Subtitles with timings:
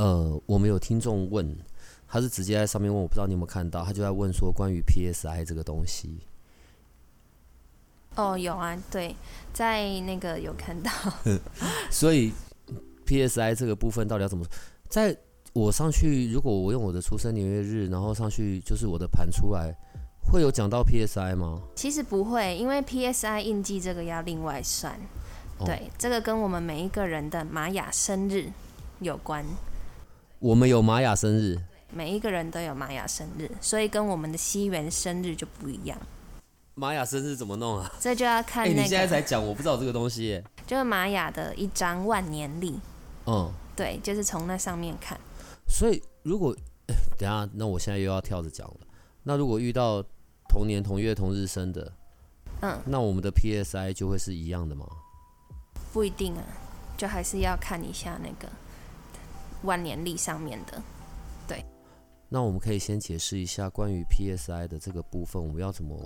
[0.00, 1.54] 呃，我们有听众问，
[2.08, 6.20] 他是直接在上面问，我不知道你有没有看到，他就在问说关于 PSI 这个东西。
[8.14, 9.14] 哦，有啊，对，
[9.52, 10.90] 在那个有看到。
[11.92, 12.32] 所以
[13.04, 14.46] PSI 这个部分到底要怎么？
[14.88, 15.14] 在
[15.52, 19.76] 我上去，如果我用我的出生年月日，然后上去就是我的盘出来，
[20.32, 21.60] 会有讲到 PSI 吗？
[21.76, 24.98] 其实不会，因为 PSI 印记这个要另外算。
[25.62, 28.50] 对，这个跟我们每一个人的玛雅生日
[29.00, 29.44] 有关。
[30.40, 31.58] 我们有玛雅生日，
[31.92, 35.98] 每一个人都有玛雅生日，所以跟我们的西元生日就不一样。
[36.74, 37.92] 玛雅生日怎么弄啊？
[38.00, 38.64] 这就要看。
[38.64, 40.42] 哎，你现在才讲，我不知道这个东西。
[40.66, 42.80] 就是玛雅的一张万年历。
[43.26, 45.20] 嗯，对，就是从那上面看。
[45.68, 46.56] 所以如果，
[47.18, 48.76] 等下，那我现在又要跳着讲了。
[49.24, 50.02] 那如果遇到
[50.48, 51.92] 同年同月同日生的，
[52.62, 54.86] 嗯，那我们的 PSI 就会是一样的吗？
[55.92, 56.42] 不一定啊，
[56.96, 58.50] 就还是要看一下那个。
[59.62, 60.82] 万年历上面的，
[61.46, 61.64] 对。
[62.28, 65.96] 那我们可以先解释一下关于 PSI 的这个部分，我们要怎么，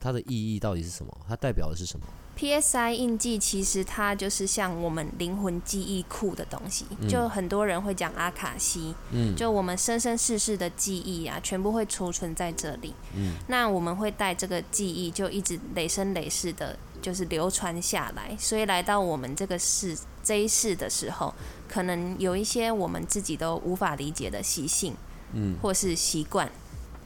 [0.00, 1.16] 它的意义到底是什么？
[1.28, 16.78] 它代表的是什么？PSI 印记其实它就是像我们灵魂记忆库的东西，就很多人会讲阿卡西，嗯，就我们生生世世的记忆啊，全部会储存在这里，嗯，那我们会带这个记忆，就一直累生累世的。
[17.02, 21.32] 就是流传下来，所以来到我们这个世这一世的时候，
[21.68, 24.92] 可能有一些我们自己都无法理解的习性，
[25.32, 26.50] 嗯，或是习惯，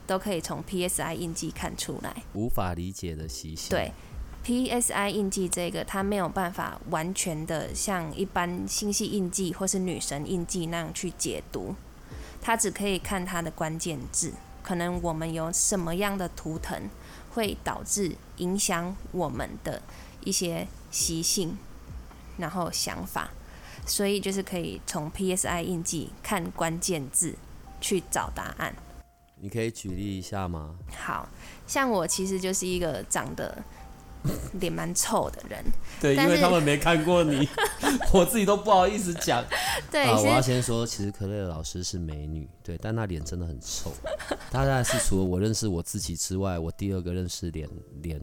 [0.07, 2.23] 都可以从 PSI 印记看出来。
[2.33, 3.69] 无法理解的习性。
[3.69, 3.93] 对
[4.43, 11.75] ，PSI 印记这个，它没有办法完全的像一般星系印记或是女神印记那样去解读，
[12.41, 14.33] 它只可以看它的关键字，
[14.63, 16.89] 可能我们有什么样的图腾。
[17.33, 19.81] 会导致影响我们的
[20.25, 21.57] 一些习性，
[22.41, 23.31] 然后想法，
[23.87, 27.37] 所以就是可以从 PSI 印记看关键字
[27.81, 28.75] 去找答案。
[29.37, 30.75] 你可以举例一下吗？
[30.97, 31.29] 好
[31.67, 33.63] 像我其实就是一个长得。
[34.61, 35.65] 脸蛮臭的人，
[35.99, 37.49] 对，因为他们没看过你，
[38.13, 39.43] 我自己都不好意思讲。
[39.91, 43.91] 对，我要先说，其实可乐老师是美女，对，但那脸真的很臭。
[44.51, 47.67] 大概是除了我认识我自己之外，我第二个认识脸
[48.03, 48.21] 脸，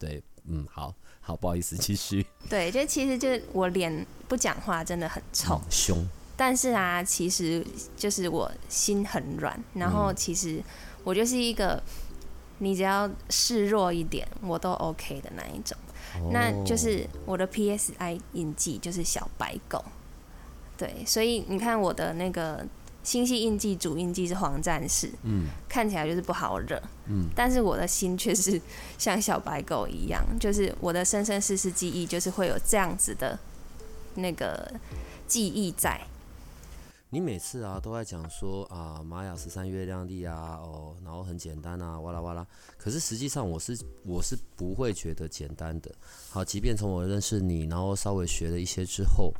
[0.00, 0.92] 对，嗯，好
[1.30, 2.26] 好，不好意思，继续。
[2.50, 5.96] 对，就其实就是我脸不讲话真的很臭，凶。
[6.36, 7.64] 但是啊，其实
[7.96, 10.62] 就是我心很软，然后其实
[11.04, 11.82] 我就是一个。
[12.62, 15.74] 你只要示弱一点，我都 OK 的那一种。
[16.30, 19.82] 那就是我的 PSI 印记就是小白狗，
[20.76, 22.62] 对，所以你看我的那个
[23.02, 28.60] 星系印记主印记是黄战士，嗯，看起来就是不好惹，嗯，但是我的心却是
[28.98, 33.38] 像小白狗一样，就是我的生生世世记忆就是会有这样子的
[34.14, 34.70] 那个
[35.26, 36.00] 记忆在。
[37.12, 42.46] 你每次啊都在讲说啊玛雅十三月亮历啊哦，然后很简单啊哇啦哇啦，
[42.78, 45.90] 可是实际上我是我是不会觉得简单的。
[46.28, 49.34] 好，即便从我认识你，然后稍微学了一些之后，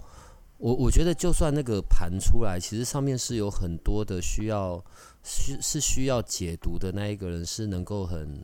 [0.60, 4.81] 我我觉得就算那个盘出来，其实上面是有很多的需要
[5.25, 8.38] 需是需要解读的那一个人是能够很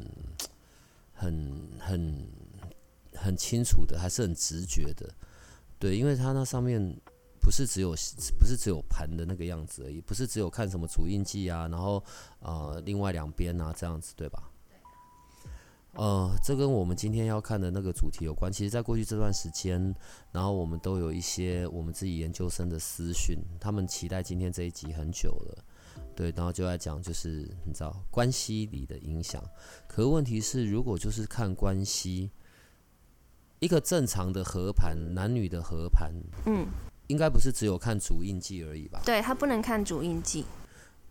[1.12, 2.26] 很很
[3.15, 5.09] 很清楚的，还是很直觉的，
[5.78, 6.99] 对，因为他那上面。
[7.38, 7.91] 不是只有
[8.41, 12.03] 不是只有盘的那个样子而已，不是只有看什么主印记啊，然后
[12.41, 14.50] 呃另外两边啊这样子对吧？
[15.97, 18.53] 呃，这跟我们今天要看的那个主题有关。
[18.53, 19.95] 其实，在过去这段时间，
[20.31, 25.65] 然后我们都有一些我们自己研究生的私讯，他们期待今天这一集很久了，
[26.15, 29.43] 对，然后就在讲就是你知道关系里的影响。
[29.88, 32.31] 可问题是，如果就是看关系，
[33.59, 36.12] 一个正常的合盘，男女的合盘，
[36.47, 36.67] 嗯。
[37.09, 39.00] 应该不是只有看主印记而已吧？
[39.05, 40.44] 对，他不能看主印记。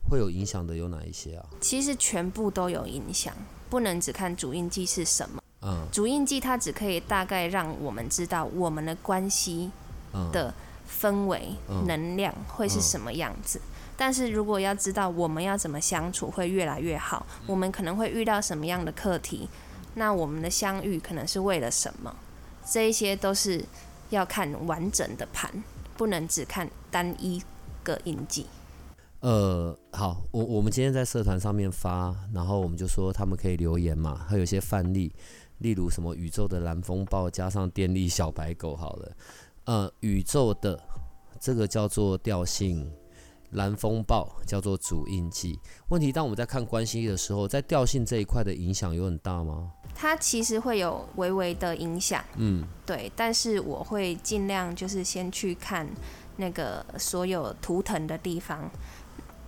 [0.10, 1.46] 会有影响的有哪一些啊？
[1.60, 3.34] 其实全部都有影响，
[3.70, 5.42] 不能只看主印记是什么。
[5.62, 5.88] 嗯。
[5.92, 9.72] 主印记它只可以大概让我们知道我们的关系
[10.32, 10.54] 的
[10.90, 11.56] 氛围、
[11.88, 13.60] 能量会是什么样子。
[13.98, 19.48] 但是如果要知道我们要怎么相处会越来越好，我们可能会遇到什么样的课题，
[19.96, 22.16] 那我们的相遇可能是为了什么？
[22.70, 23.64] 这一些都是
[24.10, 25.64] 要看完整的盘。
[25.98, 27.42] 不能只看单一
[27.82, 28.46] 个印记。
[29.22, 35.12] 呃，好，我我们今天在社团上面发，然后我们就说他们可以留言嘛，还有一些范例，
[35.60, 39.12] 例如什么宇宙的蓝风暴加上电力小白狗，好了，
[39.64, 40.80] 呃，宇宙的
[41.40, 42.92] 这个叫做调性，
[43.52, 45.60] 蓝风暴叫做主印记。
[45.90, 49.72] 问题当我们在看关系的时候，在调性这一块的影响有很大吗？
[49.96, 55.88] 它其实会有微微的影响，嗯，对，但是我会尽量就是先去看
[56.36, 58.70] 那个所有图腾的地方。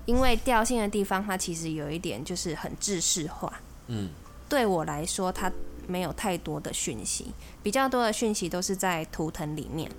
[0.07, 3.62] 因为调性的地方，它其实有一点就是很制式化。
[3.88, 4.09] 嗯，
[4.50, 5.51] 对我来说，它
[5.86, 9.92] 没有太多的讯息，比较多的讯息都是在图腾里面。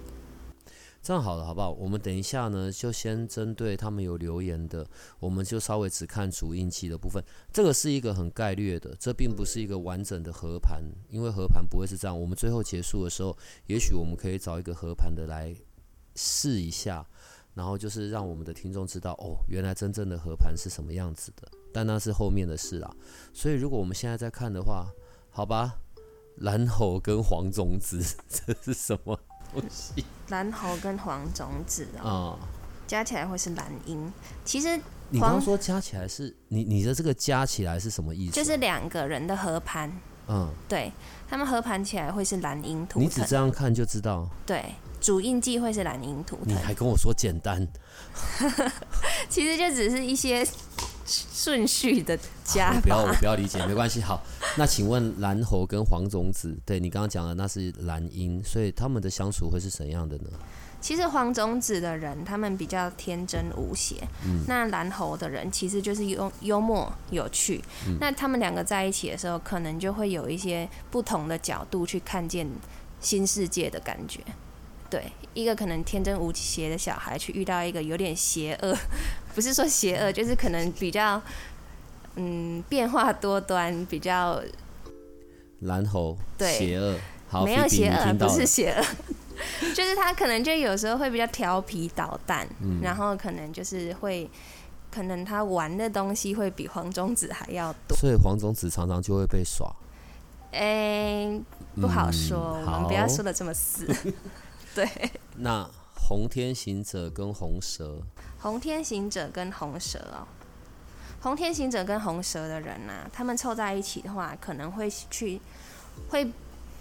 [1.01, 1.71] 这样好了，好不好？
[1.71, 4.87] 我们等一下呢，就先针对他们有留言的，
[5.21, 7.23] 我们就稍微只看主印记的部分。
[7.53, 12.19] 这个是一个很概略的，这并不是一个完整的合盘，因为合盘不会是这样。
[12.19, 15.55] 我们最后结束的时候，也许我们可以找一个合盘的来
[16.17, 17.07] 试一下。
[17.59, 22.89] 然后就是让我们的听众知道，哦，原来真正的和盘是什么样子的，但那是后面的事啦。
[23.35, 24.87] 所以如果我们现在在看的话，
[25.29, 25.75] 好吧，
[26.37, 29.19] 蓝猴跟黄种子这是什么
[29.53, 30.05] 东西？
[30.31, 32.39] 蓝猴跟黄种子啊，
[32.87, 34.13] 加起来会是蓝鹰。
[34.45, 38.33] 其实你刚刚说加起来是你你的这个加起来是什么意思？
[38.35, 39.93] 就是两个人的合盘。
[40.29, 40.93] 嗯，对
[41.27, 43.01] 他们合盘起来会是蓝鹰图。
[43.01, 44.29] 你只这样看就知道。
[44.47, 44.75] 对。
[45.01, 47.67] 主印记会是蓝银图你还跟我说简单，
[49.29, 50.47] 其实就只是一些
[51.07, 52.73] 顺序的加。
[52.83, 54.01] 不要我不要理解，没关系。
[54.01, 54.23] 好，
[54.57, 60.31] 那请问蓝猴跟黄种子，对你刚刚讲的那是蓝鹰，所以他们的相处会是怎样的呢？
[60.81, 63.97] 其实黄种子的人，他们比较天真无邪。
[64.25, 64.45] 嗯。
[64.47, 67.61] 那蓝猴的人其实就是幽幽默有趣。
[67.87, 67.97] 嗯。
[68.01, 72.49] 那他们两个在一起的时候，可能就会有一些不同的角度去看见
[73.01, 74.21] 新世界的感觉。
[74.91, 78.75] 对，一个可能天真无邪的小孩，去遇到一个有点邪恶，
[79.35, 81.21] 不是说邪恶，就是可能比较，
[82.17, 84.43] 嗯，变化多端，比较
[85.61, 86.99] 蓝猴，对，邪恶，
[87.45, 88.83] 没有邪恶，不是邪恶，
[89.75, 92.49] 就是他可能就有时候会比较调皮捣蛋，
[92.81, 94.31] 然后可能就是会，
[94.91, 99.71] 可能他玩的东西会比黄宗子还要多，所以黄宗子常常就会被耍。
[100.53, 101.39] 哎，
[101.79, 103.87] 不好说，我们不要说的这么死。
[104.79, 108.01] 对，那红天行者跟红蛇，
[108.39, 110.23] 红天行者跟红蛇哦，
[111.21, 115.41] 红天行者跟红蛇的人呐，他们凑在一起的话，可能会去，
[116.11, 116.31] 会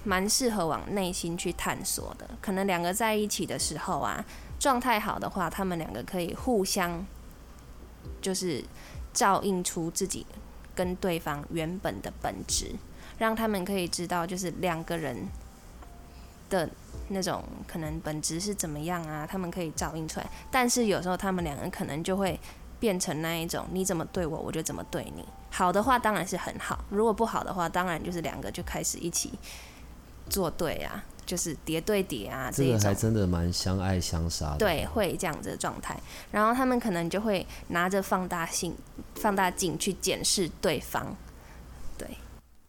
[0.03, 2.29] 蛮适合往内心去探索的。
[2.39, 4.23] 可能两个在一起的时候啊，
[4.59, 7.03] 状态好的话，他们两个可以互相，
[8.21, 8.63] 就是
[9.11, 10.23] 照应出自己
[10.75, 12.75] 跟对方原本的本质，
[13.17, 15.27] 让他们可以知道，就是两个人。
[16.49, 16.69] 的
[17.09, 19.25] 那种可能本质是怎么样啊？
[19.25, 22.39] 他们可以照应出来，但是有时候他们两个人可能就会
[22.79, 25.25] 变成那一种，你怎么对我，我就怎么对你。
[25.49, 29.31] 好的话当然是很好，如果不好的话，当然就是两个就开始一起
[30.29, 32.51] 作对啊，就是叠对叠啊。
[32.53, 34.57] 这个还真的蛮相爱相杀的。
[34.57, 35.97] 对，会这样子的状态，
[36.31, 38.75] 然后他们可能就会拿着放大镜、
[39.15, 41.15] 放大镜去检视对方。
[41.97, 42.07] 对，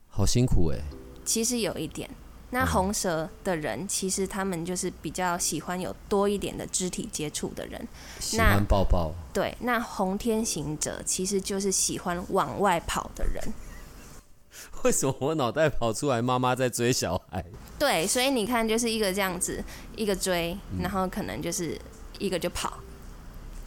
[0.09, 0.79] 好辛苦哎。
[1.25, 2.09] 其实有一点。
[2.51, 7.87] 那红蛇的人，其实他们就是比较喜欢有多一点的肢体接触的人，
[8.19, 9.13] 喜欢抱抱。
[9.35, 13.53] 对，那红天行者其实就是喜欢往外跑的人。
[14.83, 17.45] 为什么我脑袋跑出来妈妈在追小孩？
[17.79, 19.63] 对，所以你看，就是一个这样子，
[19.95, 21.79] 一个追，然后可能就是
[22.19, 22.79] 一个就跑。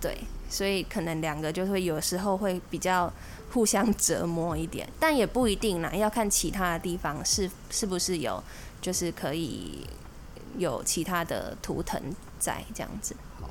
[0.01, 0.17] 对，
[0.49, 3.13] 所以可能两个就会有时候会比较
[3.51, 8.43] 互相折磨一点，但也不一定啦，要看其他的地方是是不是有。
[8.81, 9.85] 就是可以
[10.57, 12.01] 有其他的图腾
[12.39, 13.15] 在这样子。
[13.39, 13.49] 好，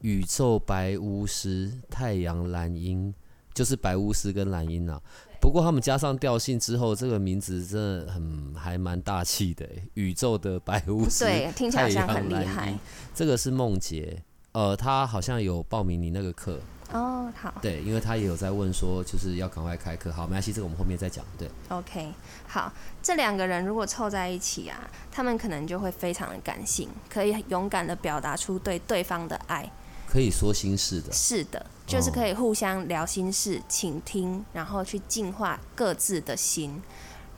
[0.00, 3.12] 宇宙白巫师、太阳蓝鹰，
[3.52, 5.00] 就是白巫师跟蓝鹰啊。
[5.40, 9.68] 不过他们加上调性之后，这个名字真的很还蛮大气的。
[9.92, 12.74] 宇宙的白巫师，对，听起来像很厉害。
[13.14, 16.58] 这个是梦洁，呃，他好像有报名你那个课。
[16.92, 17.52] 哦，好。
[17.62, 20.12] 对，因为他也有在问说，就是要赶快开课。
[20.12, 21.24] 好，没关系，这个我们后面再讲。
[21.38, 22.12] 对，OK，
[22.46, 22.72] 好。
[23.02, 29.70] 这两个人如果凑在一起啊，他们可能就会非常的感性，可以勇敢的表达出对对方的爱，
[30.06, 31.12] 可以说心事的。
[31.12, 36.80] 是的，就是可以互相聊心事、倾听，然后去净化各自的心。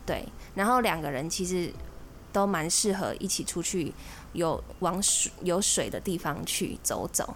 [0.05, 1.73] 对，然后两个人其实
[2.31, 3.93] 都蛮适合一起出去，
[4.33, 7.35] 有往水有水的地方去走走。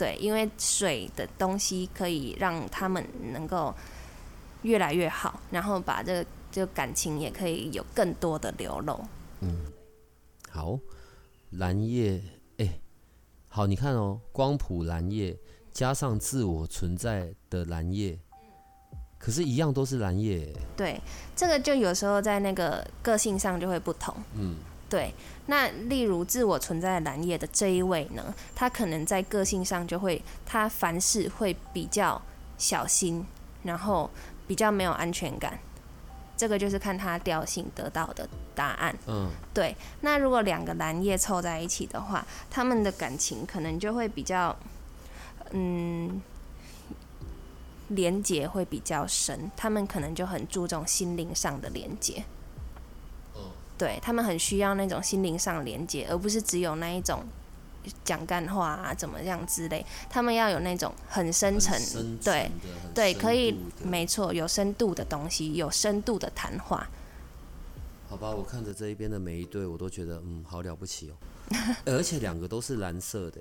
[0.00, 3.74] 对，因为水的东西可以让他们能够
[4.62, 8.98] 越来越好，然后把这个这个感情也可以有更多的流露。
[9.40, 9.66] 嗯，
[10.48, 10.78] 好，
[11.50, 12.18] 蓝叶，
[12.56, 12.80] 哎，
[13.46, 13.64] 好。
[13.64, 15.36] 好，你看哦，光谱蓝叶
[15.70, 18.18] 加上自我存在的蓝叶，
[19.18, 20.50] 可是，一样都是蓝叶。
[20.74, 20.98] 对，
[21.36, 24.14] 这个就有时候在那个个性上就会不同。
[24.34, 24.56] 嗯，
[24.88, 25.12] 对。
[25.50, 32.22] 那例如自我存在蓝叶的这一位呢，他可能在个性上就会，他凡事会比较
[32.56, 33.26] 小心，
[33.64, 34.08] 然后
[34.46, 35.58] 比较没有安全感。
[36.36, 38.96] 这个就是看他调性得到的答案。
[39.08, 39.76] 嗯，对。
[40.02, 44.56] 那如果两个蓝叶凑在一起的话，他们的感情可能就会比较，
[45.50, 46.22] 嗯，
[47.88, 49.50] 连接会比较深。
[49.56, 52.24] 他们可能就很注重心灵上的连接。
[53.80, 57.24] 对他们很需要那种心灵上连接，而不是只有那一种
[58.04, 59.82] 讲干话啊，怎么样之类。
[60.10, 61.74] 他们要有那种很深层，
[62.22, 62.50] 对
[62.94, 66.86] 对，可以，没错，有深度的东西，有深度的谈话。
[68.06, 71.14] 好吧，我看着这一边的每一对，我都觉得嗯，好了不起哦。
[71.86, 73.40] 而且两个都是蓝色的。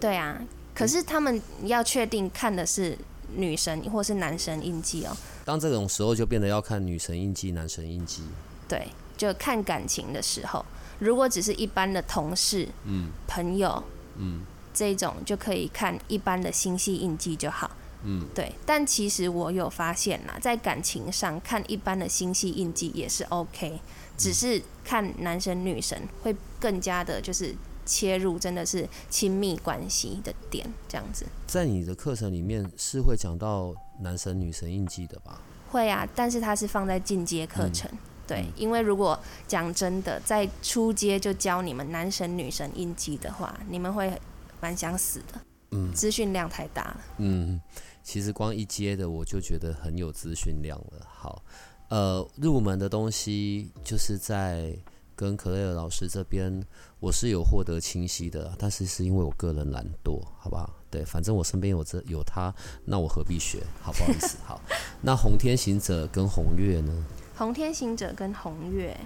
[0.00, 0.40] 对啊，
[0.74, 2.96] 可是他们要确定看的是
[3.34, 5.14] 女神或是男神印记哦。
[5.44, 8.22] 当这种时候就变得要看女神印记、男神印记。
[8.66, 8.88] 对。
[9.16, 10.64] 就看感情的时候，
[10.98, 13.82] 如果只是一般的同事、嗯，朋友，
[14.16, 14.42] 嗯，
[14.72, 17.70] 这种就可以看一般的星系印记就好，
[18.04, 18.52] 嗯，对。
[18.64, 23.80] 但其实我有发现啦，在感情上看一般的星系印记也是 OK，
[24.16, 27.54] 只是看男神女神会更加的，就是
[27.84, 31.26] 切入真的是亲密关系的点这样子。
[31.46, 35.40] 在你的课程里面是会讲到男神女神印记的吧？
[35.70, 37.90] 会啊，但是它是放在进阶课程。
[38.26, 44.12] 对，因为如果讲真的，在初阶就教你们男神女神印记的话，你们会
[44.60, 45.40] 蛮想死的。
[45.70, 47.00] 嗯，资讯量太大了。
[47.18, 47.60] 嗯，
[48.02, 51.06] 其实光一阶的我就觉得很有资讯量了。
[51.06, 51.42] 好，
[51.88, 54.76] 呃，入门的东西就是在
[55.14, 56.62] 跟可雷尔老师这边，
[57.00, 60.70] 我是有获得清晰的，但是是因为我个人懒惰，好不好？
[60.88, 62.54] 对，反正我身边有这有他，
[62.84, 63.62] 那我何必学？
[63.82, 64.36] 好，不好意思。
[64.44, 64.60] 好，
[65.02, 67.06] 那红天行者跟红月呢？
[67.36, 68.96] 红天行者跟红月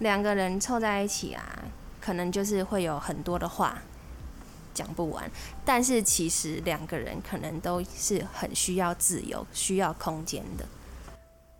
[0.00, 1.64] 两个人凑在一起啊，
[2.00, 3.82] 可能就是会有很多的话
[4.74, 5.30] 讲不完。
[5.64, 10.66] 但是其实两个人可能都是很需要自由、需要空间的。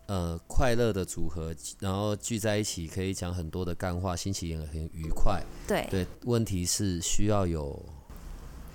[0.09, 5.43] 呃，快乐的组合，然后聚在一起可以讲很多的干话，心情也很愉快。
[5.67, 7.83] 对对，问题是需要有。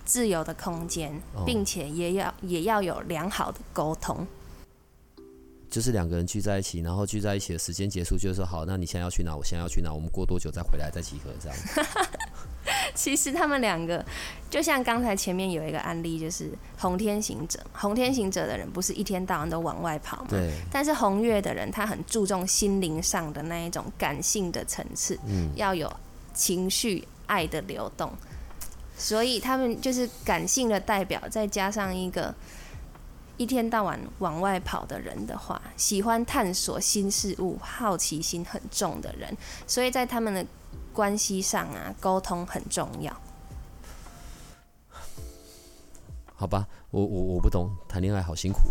[0.06, 4.26] 自由的空间，并且也要也要有良好的沟通。
[5.70, 9.36] 就是两个人聚在一起，然后聚在一起的时间结束，就是说好，那你现在要去哪？
[9.36, 9.92] 我现在要去哪？
[9.92, 11.32] 我们过多久再回来再集合？
[11.42, 11.58] 这样。
[12.94, 14.06] 其实他们两个
[14.52, 17.60] 就像刚才前面有一个案例，就是红天行者。
[17.74, 20.28] 红天行者的人不是一天到晚都往外跑吗？
[20.30, 20.52] 对。
[20.72, 25.92] 但是红月的人，他很注重心灵上的那一种感性的层次，嗯，要有
[26.36, 28.12] 情绪、爱的流动。
[29.04, 32.34] 所以他们就是感性的代表，再加上一个
[33.36, 39.36] 一天到晚往外跑的人的话，喜欢探索新事物、好奇心很重的人，
[39.68, 40.46] 所以在他们的
[40.94, 43.14] 关系上啊，沟通很重要。
[46.34, 48.62] 好吧，我我我不懂，谈恋爱好辛苦。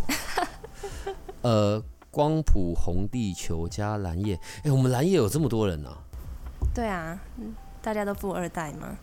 [1.42, 5.94] 呃，光谱红地球加蓝叶，哎，我们蓝叶有这么多人呢？
[6.74, 7.20] 对啊，
[7.82, 8.96] 大家都富二代吗？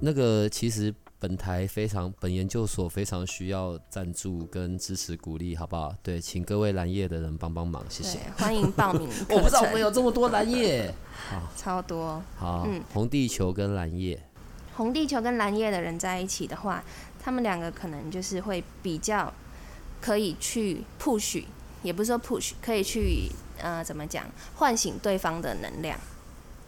[0.00, 5.92] 那个其实本台非常本研究所非常需要赞助跟支持鼓励，好不好？
[6.02, 8.20] 对，请各位蓝叶的人帮帮忙，谢谢。
[8.36, 9.08] 欢迎报名。
[9.28, 10.94] 我不知道我们有这么多蓝叶，
[11.28, 12.22] 好，超多。
[12.36, 14.22] 好，嗯，红地球跟蓝叶，
[14.76, 16.84] 红地球跟蓝叶的人在一起的话，
[17.20, 19.32] 他们两个可能就是会比较
[20.00, 21.42] 可以去 push，
[21.82, 23.28] 也不是说 push，可以去
[23.60, 24.24] 呃怎么讲，
[24.54, 25.98] 唤醒对方的能量。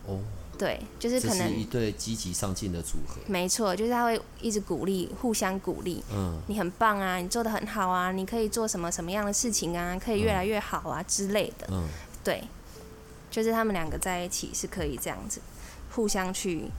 [0.06, 0.20] 哦。
[0.58, 3.16] 对，就是可能一对积极上进的组合。
[3.26, 6.04] 没错，就是他会一直鼓励，互相鼓励。
[6.12, 11.66] 嗯，你很棒啊，你做的很好啊，你可以做什么什么样的事情啊，可以越来越好啊之类的。
[11.70, 11.88] 嗯，
[12.22, 12.44] 对，
[13.30, 15.40] 就是他们两个在一起是可以这样子，
[15.94, 16.70] 互相去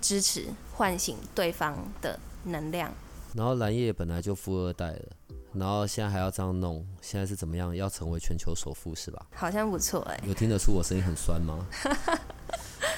[0.00, 2.92] 支持，唤醒对方的能量。
[3.34, 5.02] 然后蓝叶本来就富二代了，
[5.52, 7.74] 然后现在还要这样弄，现在是怎么样？
[7.76, 9.24] 要成为全球首富是吧？
[9.36, 10.20] 好像不错哎。
[10.26, 11.64] 有听得出我声音很酸吗？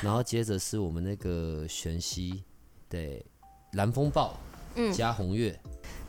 [0.02, 2.44] 然后接着是我们那个玄熙，
[2.88, 3.24] 对，
[3.72, 4.36] 蓝风暴，
[4.74, 5.58] 嗯，加红月，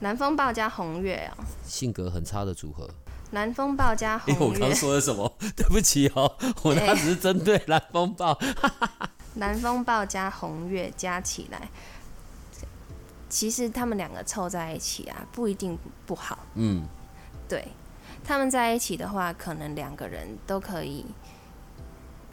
[0.01, 2.89] 蓝风暴加红月哦，性格很差的组合。
[3.32, 5.32] 蓝风暴加红月，我刚说的什么？
[5.56, 8.38] 对不起哦，我那只是针对蓝风暴。
[9.36, 11.70] 蓝风暴加红月加起来，
[13.29, 16.39] 其实他们两个凑在一起啊，不一定不好。
[16.56, 16.88] 嗯，
[17.48, 17.67] 对，
[18.24, 21.06] 他们在一起的话，可能两个人都可以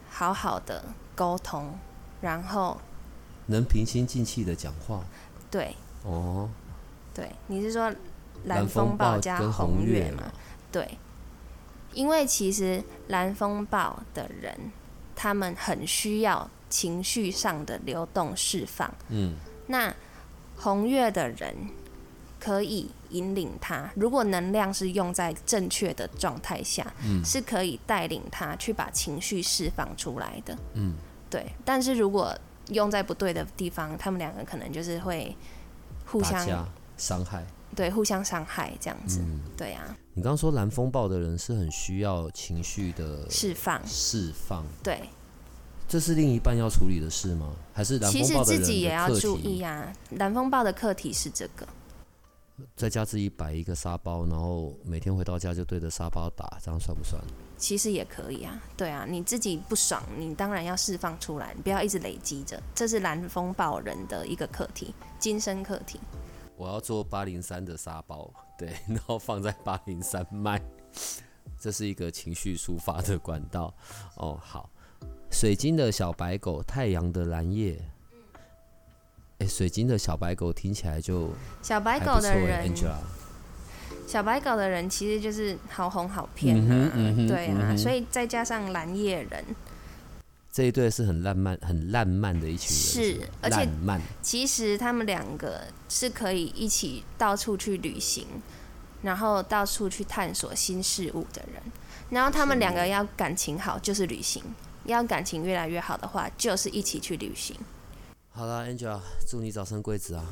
[0.09, 0.83] 好好的。
[1.15, 1.73] 沟通，
[2.21, 2.79] 然后
[3.47, 5.03] 能平心静气的讲话。
[5.49, 6.49] 对哦，
[7.13, 7.93] 对，你是说
[8.43, 10.31] 蓝风暴加跟红月嘛？
[10.71, 10.97] 对，
[11.93, 14.71] 因为其实蓝风暴的人，
[15.15, 18.93] 他们很需要情绪上的流动释放。
[19.09, 19.35] 嗯，
[19.67, 19.93] 那
[20.57, 21.55] 红月的人
[22.39, 30.57] 可以引领他，如果能量是用在正确的状态下，嗯是可以带领他去把情绪释放出来的。
[30.73, 30.95] 嗯，
[31.29, 31.45] 对。
[31.63, 32.37] 但是如果
[32.69, 35.35] 用在不对的地方，他们两个可能就是会
[36.05, 36.67] 互相
[36.97, 37.45] 伤害。
[37.75, 39.19] 对互相伤害这样子。
[39.19, 43.81] 嗯，对啊，你刚刚说蓝风暴的人是很需要情绪的释放。
[43.85, 45.09] 释放，对，
[45.87, 47.51] 这是另一半要处理的事吗？
[47.73, 49.61] 还是蓝其实风暴的人自己也要注意？
[49.61, 49.91] 啊。
[50.11, 51.67] 蓝风暴的课题是这个。
[52.75, 57.21] 在家自己摆一个沙包，然后每天回到家就对着沙包打，这样算不算？
[57.57, 65.99] 其实也可以啊，对啊，你自己不爽，你当然要释放出来，你不要一直累积着，这是蓝风暴人的一个课题，今生课题。
[66.57, 70.61] 我要做八零三的沙包，对，然后放在八零三卖，
[71.59, 73.73] 这是一个情绪抒发的管道。
[74.15, 74.69] 哦，好，
[75.29, 77.77] 水晶的小白狗，太阳的蓝叶。
[79.39, 82.97] 哎、水晶的小白狗听起来就小白狗的人，，Angela。
[84.07, 89.43] 小白狗的人其实就是好哄好骗嗯啊，哼嗯对啊，嗯所以再加上蓝叶人，
[90.51, 92.69] 这一对是很浪漫、很浪漫的一群
[93.03, 94.01] 人，是不而且烂漫。
[94.21, 98.25] 其实他们两个是可以一起到处去旅行，
[99.01, 101.61] 然后到处去探索新事物的人。
[102.11, 104.41] 然后他们两个要感情好，就是旅行；
[104.85, 107.55] 要感情越来越好的话，就是一起去旅行。
[108.37, 110.25] 好啦 a n g e l a 祝你早生贵子啊！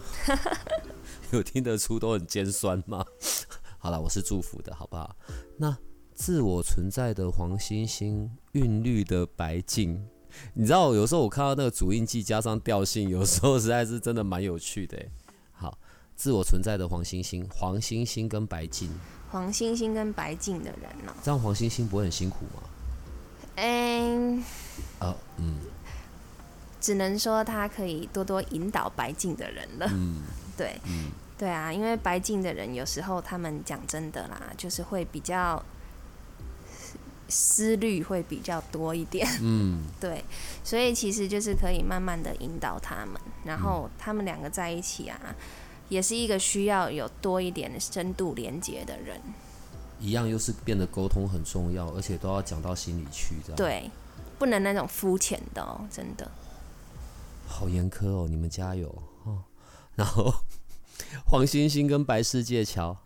[1.31, 3.05] 有听得出都很尖酸吗？
[3.79, 5.15] 好了，我是祝福的，好不好？
[5.57, 5.77] 那
[6.13, 10.05] 自我存在的黄星星，韵律的白净，
[10.53, 15.09] 你知道，有时候我看到那个主印记加上调性，有时候实在是真的蛮有趣的欸。
[15.53, 15.77] 好，
[16.13, 18.89] 自我存在的黄星星，黄星星跟白净，
[19.31, 22.63] 黄星星跟白净的人呢、这样黄星星不会很辛苦吗？
[23.55, 24.43] 嗯，
[24.99, 25.55] 哦，嗯
[26.83, 29.87] 只能说他可以多多引导白净的人了。
[29.89, 30.21] 嗯
[30.57, 31.05] 对，嗯，
[31.37, 35.63] 对啊，因为白净的人有时候他们讲真的啦，就是会比较
[37.29, 39.25] 思虑会比较多一点。
[39.41, 40.23] 嗯， 对，
[40.61, 45.17] 所以其实就是可以慢慢的引导他们，然后他们两个在一起啊，
[45.87, 49.19] 也是一个需要有多一点深度连接的人。
[49.99, 53.55] 一样又是变得沟通很重要，而且都要讲到心里去，这样。
[53.55, 53.89] 对，
[54.37, 56.29] 不能那种肤浅的哦，真的。
[57.47, 58.87] 好严苛哦，你们加油
[59.25, 59.43] 哦。
[59.95, 60.33] 然后
[61.25, 62.97] 黄星星跟白世界桥，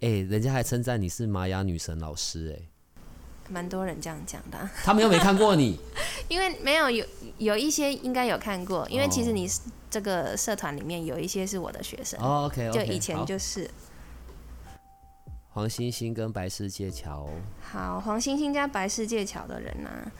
[0.00, 3.02] 哎、人家还称赞你是玛雅女神老师、哎，
[3.50, 5.78] 蛮多人这样讲的啊、他们又没看过你，
[6.28, 7.04] 因为没有有
[7.38, 13.68] 有一些应该有看过，因为其实哦你是这个社团里面有一些是我的学生，哦，OK，, o 就以前就是。
[15.50, 17.28] 黄星星跟白世界桥，
[17.60, 20.12] 好黄星星加白世界桥的人啊，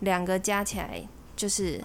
[0.00, 1.84] 两个加起来就是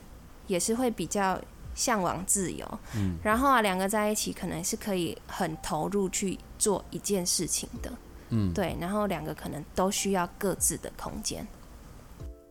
[0.51, 1.39] 也是会比较
[1.73, 7.89] 向往自由，嗯，然后啊两个在一起可能是可以很投入去做一件事情的，
[8.29, 11.47] 嗯，对，然后两个可能都需要各自的空间，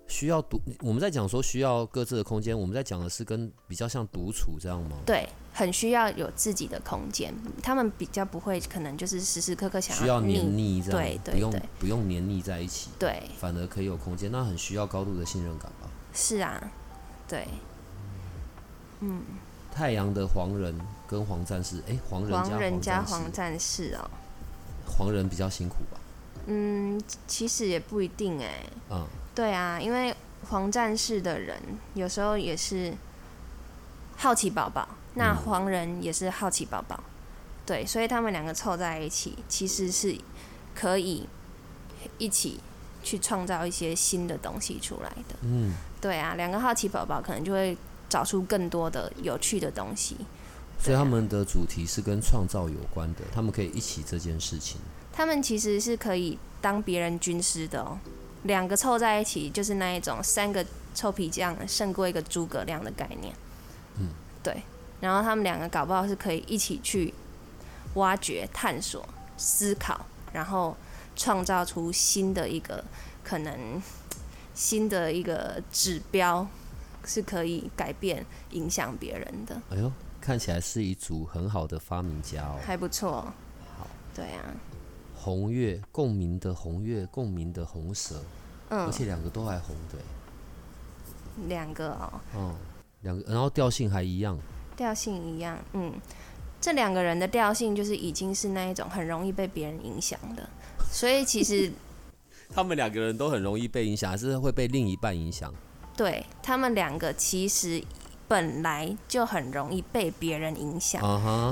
[0.08, 4.96] 需要独，我们在讲说需要各自的空间，我们在讲的是跟比较像独处这样吗？
[5.04, 11.62] 对，很需要有自己的空间，他们比较不会可能就是时时刻刻想需要黏腻这样，对对不用对。
[11.78, 15.90] 不用黏腻在一起，对，反而可以有空间，那很需要高度的信任感吧。
[16.14, 16.72] 是啊，
[17.28, 17.46] 对，
[19.00, 19.22] 嗯，
[19.72, 23.12] 太阳的黄人跟黄战士，哎、黄人加黄人加战士。
[23.14, 24.10] 黄战士哦，
[24.86, 25.98] 黄人比较辛苦吧？
[26.46, 30.14] 嗯，其实也不一定哎，嗯，对啊，因为
[30.48, 31.60] 黄战士的人
[31.94, 32.94] 有时候也是
[34.16, 36.98] 好奇宝宝，那嗯黄人也是好奇宝宝，
[37.64, 40.16] 对，所以他们两个凑在一起，其实是
[40.74, 41.28] 可以
[42.18, 42.60] 一起
[43.02, 45.36] 去创造一些新的东西出来的。
[45.42, 47.76] 嗯，对啊，两个好奇宝宝可能就会
[48.11, 50.18] 找出更多的有趣的东西。
[50.79, 54.79] 所以他们的主题是跟创造有关的，他们可以一起这件事情。
[55.12, 57.99] 他们其实是可以当别人军师的哦，
[58.42, 63.35] 两个凑在一起就是那一种三个臭皮匠胜过一个诸葛亮的概念。
[63.99, 64.09] 嗯，
[64.42, 64.62] 对。
[65.01, 67.12] 然后他们两个搞不好是可以一起去
[67.94, 70.77] 挖掘、探索、思考，然后
[71.16, 72.85] 创造出新的一个
[73.25, 73.83] 可能
[74.55, 76.46] 新的一个指标，
[77.04, 82.58] 是可以改变、影响别人的，哎呦，看起来是一组很好的发明家哦。
[82.64, 83.32] 还不错。
[83.76, 84.54] 好，对啊，
[85.14, 88.22] 红月共鸣的红月，共鸣的红蛇，
[88.68, 90.04] 而嗯，且两个都还红的欸。
[91.48, 92.54] 两个哦，嗯，
[93.02, 94.38] 两个，然后调性还一样。
[94.76, 95.92] 调性一样，嗯，
[96.60, 100.48] 这两个人的调性就是已经是那一种很容易被别人影响的，
[100.90, 101.72] 所以其实
[102.52, 105.54] 他们两个人都很容易被影响，还是会被另一半影响？
[106.00, 107.84] 对他们两个其实
[108.26, 111.02] 本来就很容易被别人影响，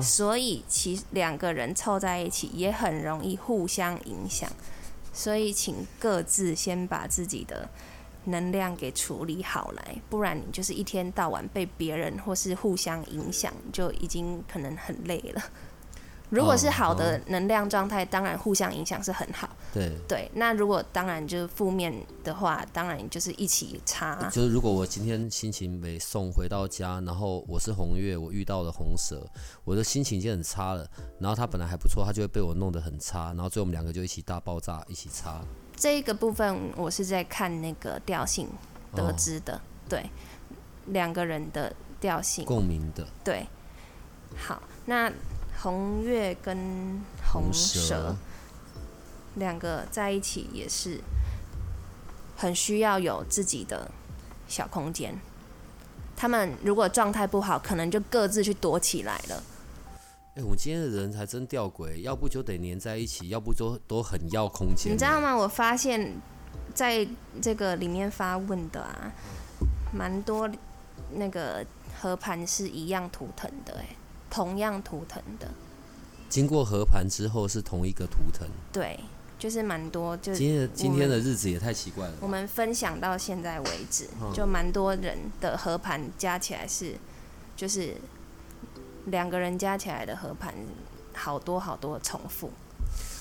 [0.02, 4.48] 所以其两个人凑在一起也很容易互相影响，
[5.12, 7.68] 所以请各自先把自己的
[8.24, 15.42] 能量给处理好来，不然你就是一天到晚被别人或是互相影响，就已经可能很累了。
[16.30, 19.48] 如果是好的能量状态，当然互相影响是很好。
[19.72, 24.28] 对，对，那如果当然就是负面的话，当然就是一起擦。
[24.30, 29.26] 就是如果我今天心情没送回到家，然后我是红月，我遇到了红蛇，
[29.64, 30.86] 我的心情已经很差了，
[31.18, 35.40] 然后他本来还不错，他就会被我弄得很差，然后最后我们两个就一起大爆炸，一起擦。
[35.76, 38.48] 这个部分我是在看那个调性
[38.94, 40.10] 得知的，对，
[40.86, 43.46] 两个人的调性共鸣的对。
[44.36, 45.10] 好，那
[45.60, 46.56] 红月跟
[47.24, 48.16] 红红蛇蛇
[49.34, 51.00] 两个在一起也是
[52.36, 53.90] 很需要有自己的
[54.46, 55.18] 小空间。
[56.16, 59.42] 他们如果状态不好，可能就各自去躲起来了。
[60.34, 64.92] 哎、我们今天的人才真吊诡，要不就得黏在一起，要不就都很要空间。
[64.92, 65.20] 你知道？
[65.20, 65.36] 吗？
[65.36, 66.16] 我发现
[66.74, 67.06] 在
[67.42, 69.12] 这个里面发问的啊，
[69.92, 70.48] 蛮多
[71.12, 71.64] 那个
[72.00, 73.86] 和盘是一样图腾的、哎，
[74.30, 75.48] 同样图腾的，
[76.28, 78.46] 经过合盘之后是同一个图腾。
[78.72, 78.98] 对，
[79.38, 82.14] 就是蛮多，就今天的今天的日子也太奇怪了。
[82.20, 86.96] 我们分享到现在为止，嗯就蛮多人的合盘加起来是，
[87.56, 87.96] 就是
[89.06, 90.54] 两个人加起来的合盘
[91.14, 92.50] 好多好多重复。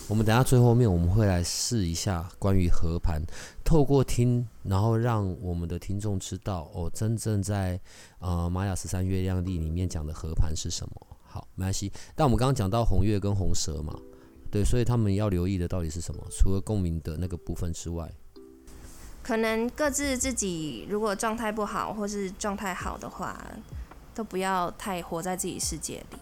[0.10, 3.22] 我们等下最后面我们会来试一下关于合盘，
[3.63, 7.78] 透过听，然后让我们的听众知道哦，真正在
[8.20, 11.08] 呃玛雅十三月亮历里面讲的合盘是什么。
[11.26, 11.91] 好，没关系。
[12.15, 13.93] 但我们刚刚讲到红月跟红蛇嘛，
[14.50, 16.24] 对，所以他们要留意的到底是什么？
[16.32, 18.10] 除了共鸣的那个部分之外，
[19.22, 23.38] 可能各自自己如果状态不好，或是状态好的话，
[24.15, 26.17] 都不要太活在自己世界里。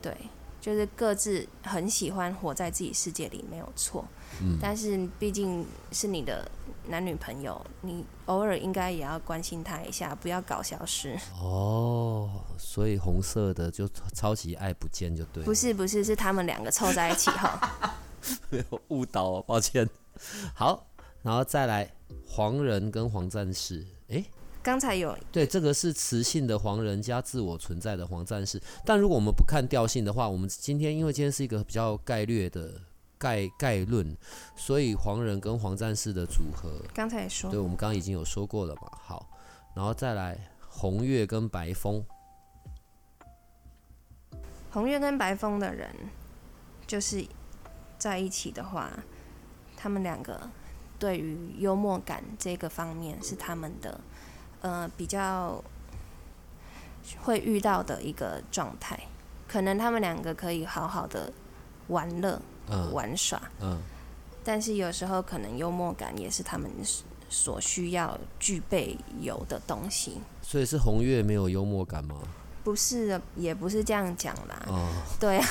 [0.00, 0.16] 对，
[0.60, 4.04] 就是各自很喜欢活在自己世界里，没有错。
[4.42, 6.48] 嗯，但是毕竟是你的
[6.86, 11.18] 男女朋友，你偶尔应该也要关心他一下，不要搞消失。
[11.40, 17.96] 哦，所以红色的就超级爱不见就对了，不是不是，是他们两个凑在一起哈。
[18.50, 19.88] 没有误导哦，抱歉。
[20.54, 20.86] 好，
[21.22, 21.90] 然后再来
[22.26, 24.24] 黄人跟黄战士，诶，
[24.62, 28.60] 刚才有对，这个是雌性的黄人加自我存在的黄战士。
[28.84, 32.74] 但如果我们不看调性的话，我们今天因为今天是一个比较概略的
[33.16, 34.14] 概概论，
[34.54, 38.90] 所以黄人跟黄战士的组合，刚才也说对，我们刚刚已经有说过了嘛。
[38.92, 39.30] 好，
[39.74, 42.04] 然后再来红月跟白风，
[44.70, 45.90] 红月跟白风的人，
[46.86, 47.24] 就是
[47.98, 48.90] 在一起的话，
[49.74, 50.50] 他们两个
[50.98, 53.98] 对于幽默感这个方面是他们的
[54.60, 55.62] 呃比较
[57.22, 58.98] 会遇到的一个状态。
[59.48, 61.32] 可能他们两个可以好好的
[61.88, 63.80] 玩乐、嗯玩耍，嗯，
[64.44, 66.70] 但是有时候可能幽默感也是他们
[67.28, 70.20] 所需要具备有的东西。
[70.40, 72.14] 所以是红月没有幽默感吗？
[72.62, 74.62] 不是，也不是这样讲啦。
[74.68, 74.86] 哦，
[75.18, 75.46] 对啊，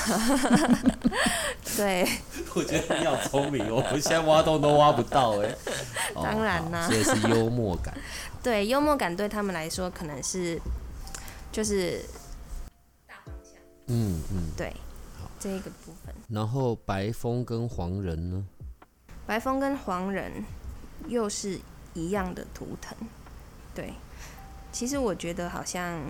[1.76, 2.08] 对，
[2.54, 5.48] 我觉得你好聪明哦，我现在挖洞都挖不到哎。
[6.14, 7.94] 哦当然啦好所以是幽默感。
[8.42, 10.60] 对，幽默感对他们来说可能是
[11.52, 12.04] 就是
[13.86, 14.50] 嗯嗯。
[14.56, 14.72] 对
[15.38, 16.14] 这个部分。
[16.28, 18.46] 然后白风跟黄人呢？
[19.26, 20.32] 白风跟黄人
[21.08, 21.58] 又是
[21.94, 22.96] 一样的图腾，
[23.74, 23.92] 对。
[24.72, 26.00] 其实我觉得好像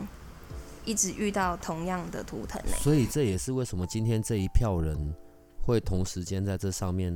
[0.85, 5.15] 一直遇到同样的图腾呢、所以这也是为什么今天这一票人
[5.63, 7.15] 会同时间在这上面，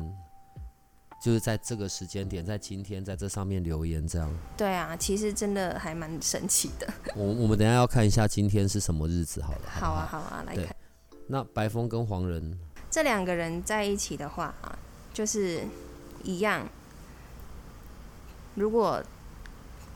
[1.24, 4.30] 就是在这个时间点，在今天在这上面留言这样。
[4.58, 6.86] 对啊，其实真的还蛮神奇的。
[7.16, 9.60] 我我们等一下要看一下今天是什么日子好了。
[9.64, 10.76] 不好啊，好啊，来看
[11.28, 12.58] 那白风跟黄人，
[12.90, 14.78] 这两个人在一起的话啊，
[15.14, 15.62] 就是
[16.22, 16.68] 一样。
[18.56, 19.02] 如果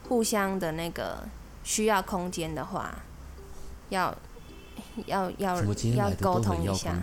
[0.08, 1.28] 互相的那个
[1.62, 3.02] 需要空间的话，
[3.90, 4.16] 要
[5.04, 5.62] 要要
[5.94, 6.98] 要沟通一下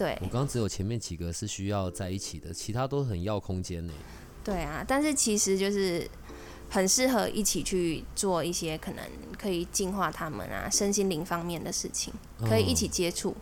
[0.00, 3.92] 对我刚刚只有前面几个是需要在一起的，其他都很要空间呢。
[4.42, 6.10] 对啊，但是其实就是
[6.70, 9.04] 很适合一起去做一些可能
[9.38, 13.36] 可以净化他们啊身心灵方面的事情，可以一起哦接触。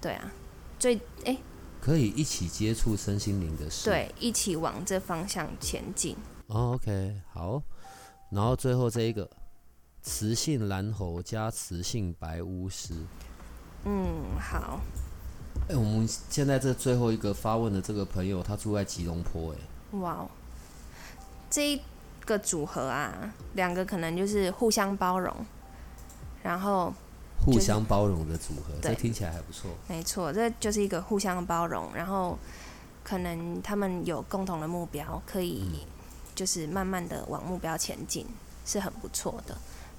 [0.00, 0.32] 对啊，
[0.78, 1.36] 最哎、
[1.82, 3.84] 可以一起接触身心灵的事。
[3.84, 6.16] 对，一起往这方向前进。
[6.46, 7.62] 哦，OK，好。
[8.30, 9.28] 然后最后这一个
[10.00, 12.94] 雌性蓝猴加雌性白巫师。
[13.84, 14.80] 嗯，好，
[15.70, 20.28] 哎、我们现在这最后一个发问的这个朋友，他住在吉隆坡、哎，哇哦，
[21.48, 21.80] 这一
[22.26, 25.32] 个组合啊，两个可能就是互相包容，
[26.42, 26.92] 然后
[27.44, 29.70] 互相包容的组合，这听起来还不错。
[29.86, 32.36] 没错，这就是一个互相包容，然后
[33.04, 35.86] 可能他们有共同的目标，可以
[36.34, 38.26] 就是慢慢的往目标前进，
[38.66, 39.56] 是很不错的，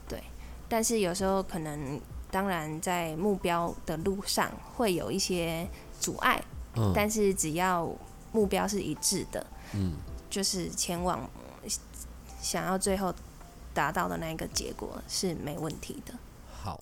[0.09, 0.21] 对。
[0.67, 1.99] 但是有时候可能，
[2.31, 5.67] 当然在目标的路上会有一些
[5.99, 6.43] 阻碍，
[6.75, 7.93] 嗯但是只要
[8.31, 9.93] 目标是一致的，嗯，
[10.29, 11.29] 就是前往
[12.41, 13.13] 想要最后
[13.73, 16.13] 达到的那个结果是没问题的。
[16.51, 16.81] 好。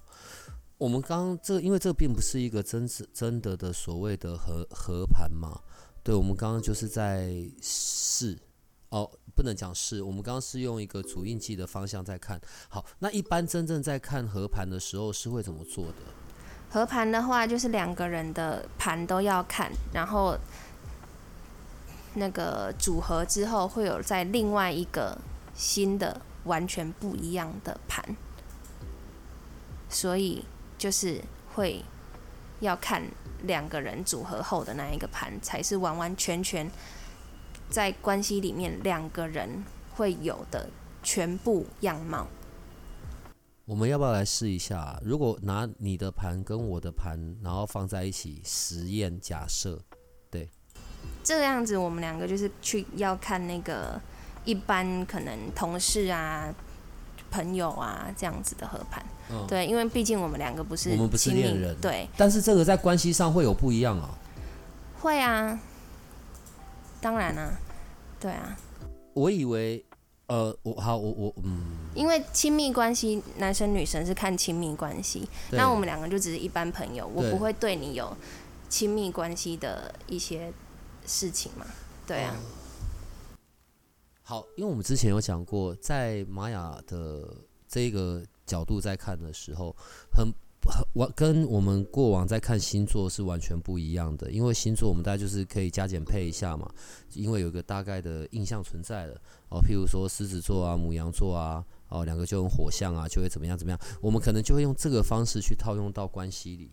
[0.78, 5.60] 我们刚刚这，因为这并不是一个真实真的的所谓的和和盘嘛，
[6.02, 8.40] 对，我们刚刚就是在试，
[8.90, 12.40] 哦，不能讲是，我们刚刚是用一个主印记的方向在看。
[12.68, 15.94] 好，那一般真正在看合盘的时候是会怎么做的？
[16.72, 20.38] 合盘的话，就是两个人的盘都要看，然后
[22.16, 25.18] 那个组合之后会有在另外一个
[25.56, 28.04] 新的完全不一样的盘，
[29.88, 30.44] 所以
[30.78, 31.22] 就是
[31.54, 31.84] 会
[32.60, 33.04] 要看
[33.44, 36.70] 两个人组合后的那一个盘，才是完完全全
[37.70, 39.64] 在关系里面两个人
[39.96, 40.70] 会有的
[41.04, 42.28] 全部样貌。
[43.66, 45.00] 我们要不要来试一下啊？
[45.04, 49.80] 如果拿你的盘跟我的盘，然后放在一起实验假设，
[50.32, 50.50] 对
[51.24, 54.02] 这样子，我们两个就是去要看那个
[54.44, 56.52] 一般可能同事啊、
[57.30, 59.06] 朋友啊这样子的合盘。
[59.32, 64.10] 嗯，对，因为毕竟我们两个不是我们不是恋人对，但是这个在关系上会有不一样哦。
[65.00, 65.60] 会啊，
[67.02, 67.60] 当然啊，
[68.20, 68.58] 对啊，
[69.14, 69.84] 我以为，
[70.28, 78.16] 呃，我好，我我嗯，因为亲密关系，男生女生是看亲密关系，那我们两个就只是一般朋友，我不会对你有
[78.68, 80.52] 亲密关系的一些
[81.06, 81.66] 事情嘛。
[82.06, 82.36] 对啊，
[84.24, 87.34] 好，因为我们之前有讲过，在玛雅的
[87.68, 89.76] 这个角度在看的时候，
[90.12, 90.32] 很很
[90.94, 94.30] 完跟我们过往在看星座是完全不一样的。
[94.30, 96.70] 因为星座我们大概就是可以加减配一下嘛，
[97.14, 99.14] 因为有一个大概的印象存在了
[99.50, 99.60] 哦。
[99.62, 106.72] 譬如说狮子座啊、母羊座啊，哦两个就用火象啊，就会怎么样怎么样，我们可能就会用这个方式去套用到关系里。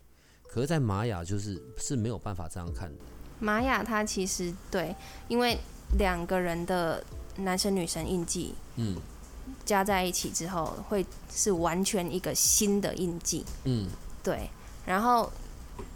[0.48, 2.98] 可是，在玛雅就是是没有办法这样看的。
[3.38, 4.94] 玛雅它其实对，
[5.28, 5.58] 因为
[5.98, 7.04] 两个人的
[7.36, 8.96] 男生女生印记嗯
[9.64, 13.88] 加在一起之后，会是完全一个新的印记，嗯，
[14.22, 14.50] 对，
[14.84, 15.30] 然后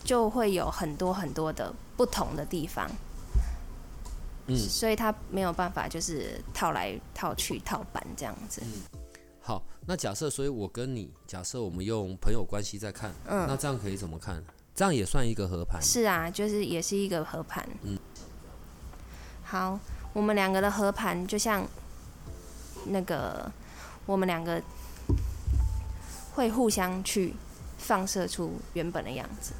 [0.04, 2.90] 就会有很多很多的不同的地方，
[4.46, 4.56] 嗯。
[4.56, 8.62] 所以它没有办法就是套来套去套板这样子，
[9.40, 13.46] 好，那假设，所以我跟你假设我们用朋友关系在看，嗯。
[13.46, 14.42] 那嗯，这样可以怎么看？
[14.74, 15.82] 这样也算一个合盘。
[15.82, 17.98] 是啊，就是也是一个合盘，嗯，
[19.42, 19.78] 好，
[20.12, 21.66] 我们两个的合盘就像
[22.86, 23.50] 那个
[24.06, 24.62] 我们两个
[26.34, 27.34] 会互相去
[27.78, 29.52] 放射出原本的样子。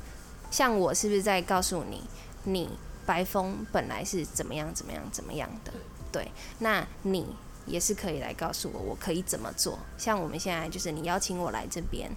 [0.51, 2.03] 像我是不是在告诉你，
[2.45, 2.71] 你
[3.07, 5.73] 白风本来是怎么样怎么样怎么样的？
[6.11, 9.79] 对，那你也是可以来告诉我，我可以怎么做。
[9.97, 12.11] 像我们现在就是你邀请我来这边，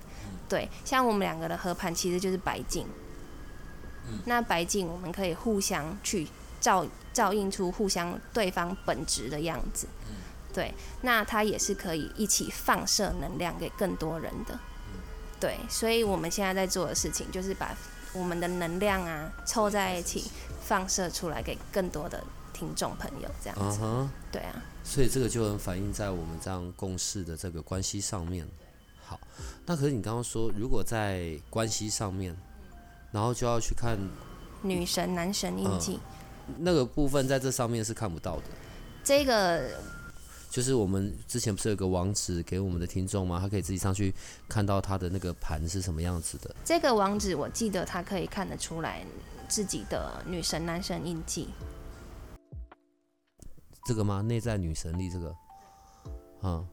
[0.50, 2.88] 对，像我们两个的合盘其实就是白镜。
[4.26, 6.28] 那白镜我们可以互相去
[6.60, 9.88] 照照映出互相对方本质的样子。
[10.54, 14.60] 对，那它也是可以一起放射能量给更多人的。
[15.40, 17.76] 对，所以我们现在在做的事情就是把
[18.14, 23.80] 我们的能量啊凑在一起，放射出来给更多的听众朋友，这样子。
[24.32, 28.48] 对啊，所以这个就能反映在我们这样共事的这个关系上面。
[29.04, 29.20] 好，
[29.66, 32.34] 那可是你刚刚说，如果在关系上面，
[33.12, 33.98] 然后就要去看
[34.62, 36.00] 女神、男神印记，
[36.60, 38.44] 那个部分，在这上面是看不到的。
[39.04, 39.72] 这个
[40.54, 43.40] 就是我们之前不是有个网址给我们的听众吗？
[43.40, 44.14] 他可以自己上去
[44.48, 46.56] 看到他的那个盘是什么样子的。
[46.64, 49.04] 这个网址，我记得他可以看得出来
[49.50, 51.50] 自己的女神、男神印记。
[53.84, 54.22] 这个吗？
[54.22, 55.36] 内在女神力这个，
[56.44, 56.64] 嗯，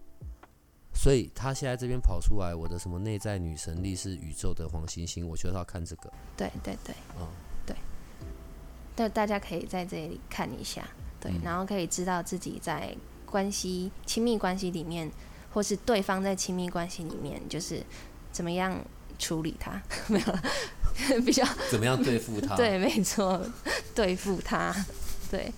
[0.93, 6.13] 所以他现在这边跑出来，我的什么内在女神力是宇宙的黄星星，我就要看这个。
[6.37, 7.27] 对对对，嗯
[7.65, 7.75] 对。
[8.95, 10.87] 但大家可以在这里看一下，
[11.19, 12.95] 对，嗯然后可以知道自己在
[13.31, 15.11] 关系、亲密关系里面，
[15.53, 17.83] 或是对方在亲密关系里面，就是
[18.33, 18.85] 怎么样
[19.19, 20.43] 处理他， 没有了，
[21.25, 23.41] 比较怎么样对付他？， 对，没错，
[23.95, 24.75] 对付他，
[25.31, 25.53] 对，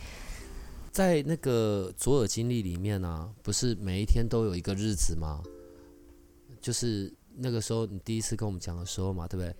[0.93, 5.43] 在那个左耳经历里面啊，不是每一天都有一个日子吗？
[6.61, 9.51] 就是那个时候你第一次跟我们讲的时候嘛，对不对？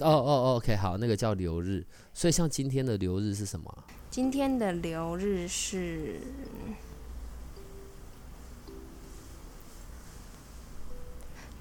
[0.00, 1.86] 哦哦哦，OK，好，那个叫流日。
[2.12, 3.84] 所以像今天的流日是什么啊？
[4.10, 6.20] 今天的流日是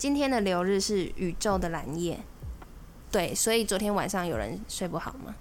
[0.02, 2.20] 今天的流日是宇宙的蓝夜，
[3.12, 5.36] 对，所以昨天晚上有人睡不好吗？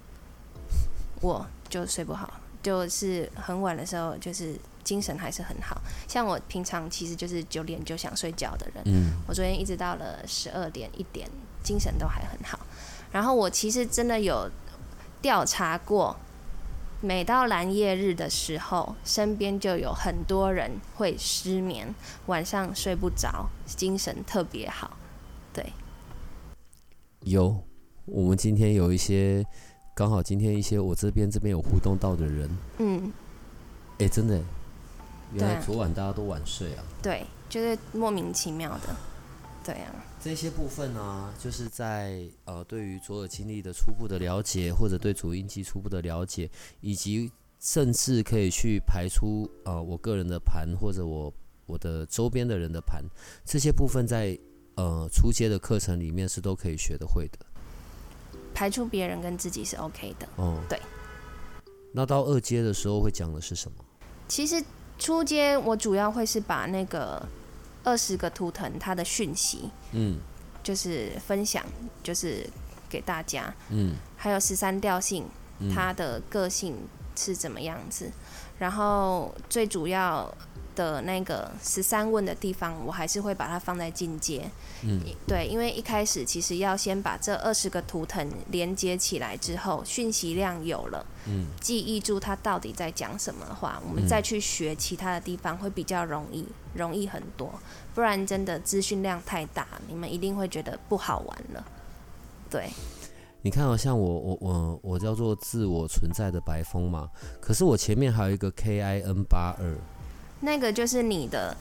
[1.19, 5.81] 我就睡不好，就是很晚的时候，就是精神还是很好。
[6.07, 11.27] 像我平常其实就是九点就想睡觉的人，嗯我昨天一直到了十二点一点，
[11.63, 12.59] 精神都还很好。
[13.11, 14.47] 然后我其实真的有
[15.23, 16.15] 调查过，
[17.03, 21.93] 每到蓝夜日的时候，身边就有很多人会失眠，
[22.27, 24.95] 晚上睡不着，精神特别好。
[25.51, 25.73] 对，
[27.21, 27.63] 有，
[28.05, 29.43] 我们今天有一些
[29.95, 33.11] 刚好今天一些我这边这边有互动到的人，嗯，
[33.97, 34.37] 哎、真的。
[34.37, 34.43] 耶，
[35.33, 36.83] 原来昨晚大家都晚睡啊。
[37.01, 38.95] 对，就是莫名其妙的，
[39.63, 39.89] 对啊，
[40.23, 46.47] 这些部分呢、就是在呃对于左耳经历的初步的了解，或者对主音记初步的了解，
[46.79, 51.33] 以及甚至可以去排出呃我个人的盘或者我
[51.65, 53.03] 我的周边的人的盘，
[53.43, 54.37] 这些部分在
[54.75, 57.39] 呃初阶的课程里面是都可以学得会的。
[58.53, 60.29] 排除别人跟自己是 OK 的。
[60.35, 60.79] 哦、对。
[61.93, 63.83] 那到二阶的时候会讲的是什么？
[64.27, 64.63] 其实
[64.99, 67.27] 初阶我主要会是把那个
[67.83, 70.19] 二十个图腾它的讯息，嗯。
[70.63, 71.65] 就是分享，
[72.03, 72.47] 就是
[72.87, 73.95] 给大家，嗯。
[74.15, 75.25] 还有十三调性
[75.57, 76.77] 嗯，它的个性
[77.15, 78.11] 是怎么样子，
[78.59, 80.31] 然后最主要
[80.75, 84.49] 的那个十三问的地方，我还是会把它放在进阶。
[84.83, 97.51] 嗯对，因为一开始其实要先把这二十个图腾连接起来之后，讯息量有了，嗯记忆住它到底在讲什么的话，我们嗯再去学其他的地方会比较容易，容易很多。
[97.93, 101.65] 不然真的资讯量太大，你们一定会觉得不好玩了。
[102.49, 102.69] 对，
[103.41, 109.77] 你看哦，像我我我我叫做自我存在的白风嘛，可是我前面还有一个 K I N 八二，
[110.41, 111.55] 那个就是你的，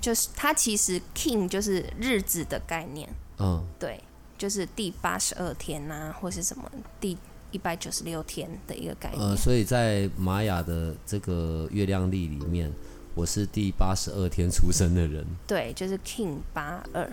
[0.00, 4.00] 就是它其实 king 就是日子的概念，嗯对，
[4.38, 7.16] 就是第八十二天呐、或是什么第
[7.50, 9.20] 一百九十六天的一个概念。
[9.20, 12.72] 呃，所以在玛雅的这个月亮历里面，
[13.14, 15.26] 我是第八十二天出生的人。
[15.46, 17.10] 对，就是 king 八二，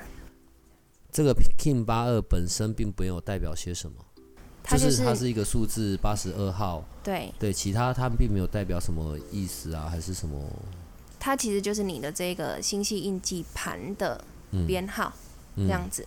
[1.11, 3.95] 这个 King 八二本身并没有代表些什么，
[4.63, 10.39] 它就是它是一个数字八十二号，对，对，其他它并没有代表什么意思啊，还是什么？
[11.19, 15.11] 它其实就是你的这个星系印记盘的嗯编号、
[15.55, 16.05] 嗯这样子。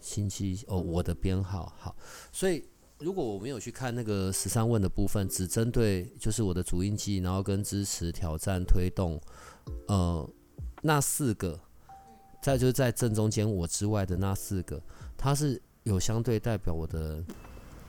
[0.00, 1.94] 星期哦，我的编号好，
[2.32, 2.64] 所以
[2.98, 9.20] 如果我没有去看那个十三问的部分，只针对就是我的主印记，然后跟支持、挑战、推动，
[9.86, 10.28] 呃，
[10.82, 11.56] 那四个，
[12.42, 14.82] 再就是在正中间我之外的那四个，
[15.16, 17.22] 它是有相对代表我的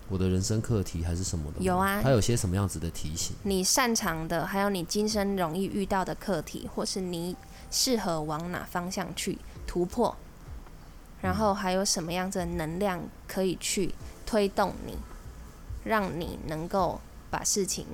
[0.09, 1.61] 我的人生课题还是什么的？
[1.61, 3.35] 有啊它有些什么样子的提醒？
[3.43, 7.35] 你擅长的，还有你今生容易遇到的课题，或是你
[7.69, 10.15] 适合往哪方向去突破，
[11.21, 13.93] 然后还有什么样子的能量可以去
[14.25, 14.97] 推动你，
[15.83, 17.85] 让你能够把事情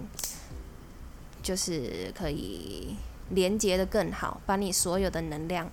[1.44, 2.96] 就是可以
[3.32, 5.70] 连接的更好，把你所有的能量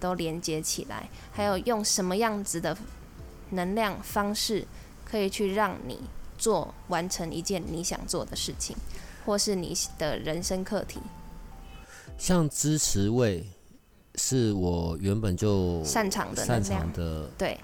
[0.00, 2.76] 都连接起来，还有用什么样子的
[3.50, 4.66] 能量方式
[5.14, 6.00] 可以去让你
[6.36, 8.76] 做完成一件你想做的事情，
[9.24, 10.98] 或是你的人生课题。
[12.18, 13.46] 像支持位
[14.16, 17.56] 是我原本就擅长的擅长的对，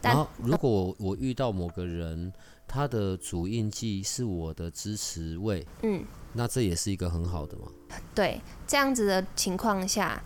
[0.00, 2.32] 但然后，如果我我遇到某个人，
[2.66, 7.68] 他的主印记是我的支持位，嗯，那这也是一个很好的嘛。
[8.12, 10.20] 对，这样子的情况下，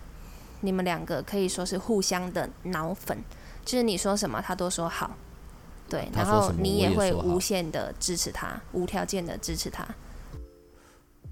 [0.61, 3.15] 你们两个可以说是互相的脑粉，
[3.63, 5.15] 就是你说什么他都说好，
[5.93, 9.87] 对，然后你也会无限的支持他，无条件的支持他，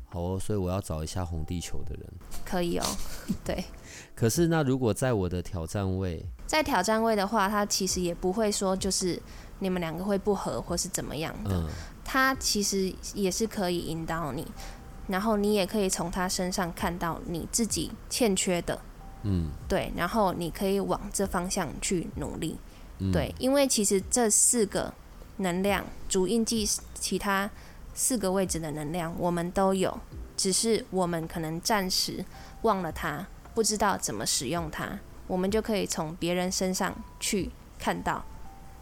[0.07, 2.05] 好哦，所以我要找一下红地球的人。
[2.45, 2.85] 可以哦。
[3.43, 3.65] 对，
[4.13, 9.19] 可是那如果在我的挑战位，在挑战位的话，他其实也不会说就是
[9.57, 11.67] 你们两个会不合或是怎么样的，嗯，
[12.05, 14.45] 他其实也是可以引导你，
[15.07, 18.79] 然后你也可以从他身上看到你自己欠缺的，
[19.23, 19.49] 嗯。
[19.67, 22.59] 对，然后你可以往这方向去努力，
[23.01, 24.93] 嗯，对，因为其实这四个
[25.37, 27.49] 能量主印记其他
[27.95, 29.99] 四个位置的能量我们都有，
[30.37, 32.23] 只是我们可能暂时
[32.61, 33.25] 忘了它，
[33.55, 37.49] 不知道怎么使用它，我们就可以从别人身上去
[37.79, 38.23] 看到，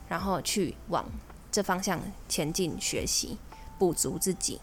[0.10, 1.06] 然后去往
[1.50, 3.38] 这方向前进学习，
[3.78, 4.60] 补足自己。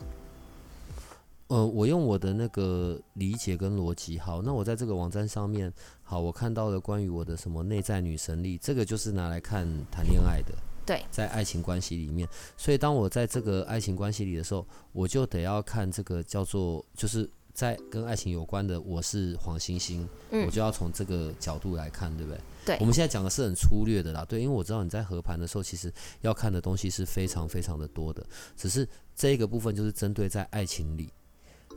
[1.48, 5.72] 呃，我用我的那个理解跟逻辑，好，那我在这个网站上面，
[6.08, 10.54] 好，我看到了关于我的什么内在女神力，这个就是拿来看谈恋爱的。
[10.86, 22.40] 对，在爱情关系里面，所以当我在这个爱情关系里的时候，我就得要看这个叫做，就是在跟爱情有关的，我是黄星星，我就要从这个角度来看，对不对？
[22.64, 22.76] 对。
[22.78, 28.24] 我们现在讲的是很粗略的啦，对，因为我知道你在合盘的时候，其实要看的东西是非常非常的多的，
[28.56, 31.10] 只是这一个部分就是针对在爱情里。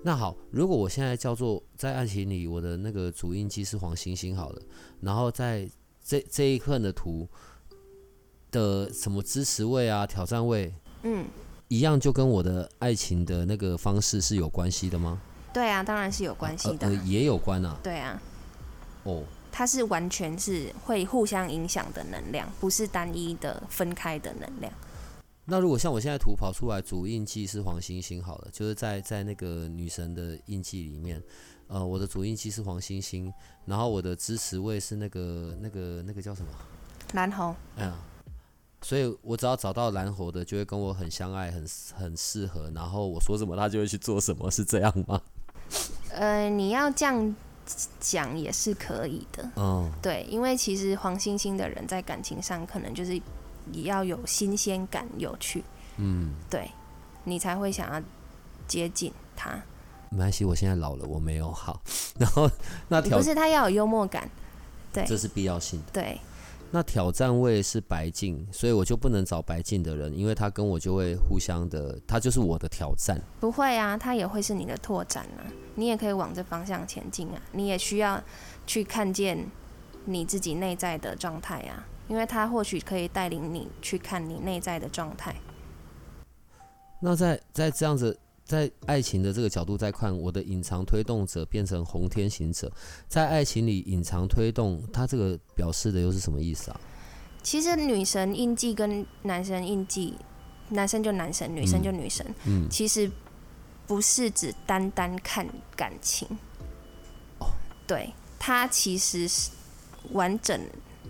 [0.01, 4.61] 那好，如果我现在叫做在爱情里，我的那个主印记是黄星星好了，
[5.01, 5.69] 然后在
[6.01, 7.27] 这这一份的图
[8.49, 10.73] 的什么支持位啊、挑战位，
[11.03, 11.25] 嗯，
[11.67, 15.21] 一样就跟我的爱情的那个方式是有关系的吗？
[15.53, 17.77] 对啊，当然是有关系的，也有关啊。
[17.83, 18.21] 对啊，
[19.03, 24.71] 哦，它是完全是会互相影响的能量，不是单一的分开的能量。
[25.49, 31.21] 那如果像我现在图跑出来，主印记是黄星星好了，就是在在那个女神的印记里面，
[31.67, 33.33] 呃，我的主印记是黄星星，
[33.65, 36.51] 然后我的支持位是那个那个那个叫什么？
[37.13, 37.55] 蓝猴。
[37.77, 37.91] 嗯，
[38.83, 45.19] 所以我只要找到蓝猴的，就会跟我很相爱，很很适合，然后我说什么，他就会去做什么，是这样吗？
[46.13, 47.35] 呃，你要这样
[47.99, 49.51] 讲也是可以的。
[49.55, 53.19] 嗯，对，因为其实黄星星的人在感情上可能就是。
[53.71, 55.63] 也要有新鲜感、有趣，
[55.97, 56.69] 嗯，对，
[57.23, 58.01] 你才会想要
[58.67, 59.51] 接近他。
[60.11, 61.81] 没关系，我现在老了，我没有好。
[62.19, 62.49] 然后
[62.87, 64.29] 那挑不是他要有幽默感，
[64.91, 65.85] 对，这是必要性的。
[65.93, 66.19] 对，
[66.71, 73.21] 那挑战位是白净，所以我就不能找白净的人，因为他跟我就会互相的，他就是我的挑战。
[73.39, 75.45] 不会啊，他也会是你的拓展啊，
[75.75, 78.19] 你也可以往这方向前进啊，你也需要
[78.65, 79.45] 去看见
[80.05, 81.85] 你自己内在的状态啊。
[82.09, 85.33] 因为他或许可以带领你去看你内在的状态。
[86.99, 92.69] 那在在这样子，在爱情的这个角度再看，我的隐藏推动者变成红天行者，
[93.07, 96.81] 在爱情里隐藏推动，它这个表示的又是什么意思啊？
[97.41, 100.15] 其实女神印记跟男神印记，
[100.69, 103.09] 男生就男神，女生就女神，嗯，其实
[103.87, 105.47] 不是只单单看
[105.77, 106.27] 感情。
[107.39, 107.47] 哦，
[107.87, 109.51] 对，它其实是
[110.11, 110.59] 完整。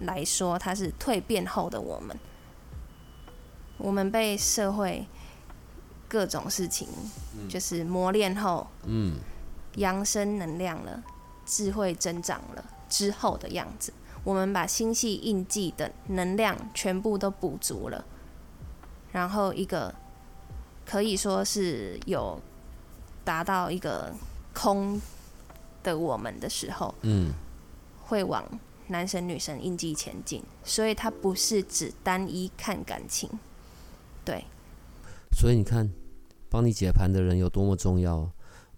[0.01, 2.17] 来说，它是蜕变后的我们。
[3.77, 5.07] 我们被社会
[6.07, 6.87] 各种事情，
[7.47, 9.15] 就是磨练后，嗯，
[9.75, 11.01] 扬升能量了，
[11.45, 13.93] 智慧增长了之后的样子。
[14.25, 18.03] 我们把星系印记的能量全部都补足了，
[19.13, 19.95] 然后一个
[20.85, 22.37] 可以说是有
[23.23, 24.13] 达到一个
[24.53, 25.01] 空
[25.83, 27.31] 的我们的时候，嗯，
[28.03, 28.43] 会往。
[28.89, 33.29] 男神女神印记前进，所以它不是只单一看感情，
[34.25, 34.43] 对。
[35.31, 35.89] 所以你看，
[36.49, 38.29] 帮你解盘的人有多么重要。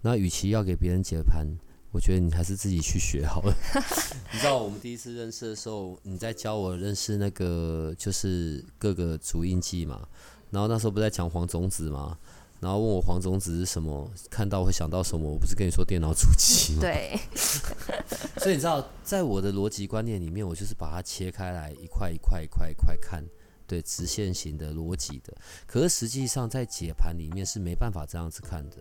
[0.02, 1.46] 那与其要给别人解盘，
[1.92, 3.54] 我觉得你还是自己去学好了。
[4.32, 10.06] 你知道我们第一次认识的时候，你在教我认识那个就是各个主印记嘛，
[10.50, 12.18] 然后那时候不在讲黄种子吗？
[12.62, 15.28] 然后问我黄种子是什么，看到会想到什么？
[15.28, 16.82] 我不是跟你说电脑主机 吗？
[16.82, 17.18] 对。
[18.38, 23.20] 所以你知道，在我的逻辑观念里面，我就是把它切开来，一块一块一块一块看，
[23.66, 25.36] 对，直线型的逻辑的。
[25.66, 28.76] 可是实际上在解盘里面是没办法这样子看的。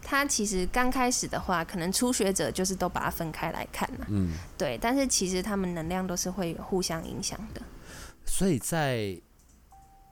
[0.00, 4.06] 他其实刚开始的话，可能初学者就是都把它分开来看嘛。
[4.08, 4.32] 嗯。
[4.56, 7.60] 对，但是其实他们能量都是会互相影响的。
[8.24, 9.20] 所以在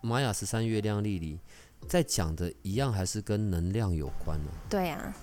[0.02, 1.40] 玛雅十三月亮历里。
[1.86, 4.50] 在讲的一样还是跟能量有关呢？
[4.68, 5.14] 对呀。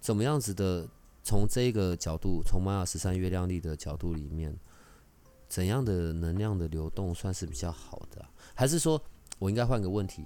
[0.00, 0.88] 怎么样子的？
[1.22, 4.56] 从这个角度，从玛雅十三月亮历的角度里面，
[5.48, 8.26] 怎样的能量的流动算是比较好的？
[8.54, 9.00] 还是说
[9.38, 10.24] 我应该换个问题？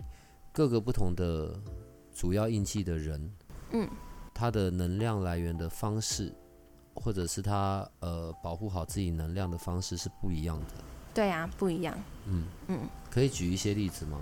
[0.53, 1.61] 各个不同的
[2.15, 3.33] 主要印记的人，
[3.73, 3.91] 嗯，
[4.33, 6.33] 他的能量来源的方式，
[6.95, 10.85] 或者是他呃保护好自己能量的方式是不一样的。
[11.15, 11.97] 对啊，不一样。
[12.27, 12.81] 嗯嗯。
[13.11, 14.21] 可以举一些例子吗？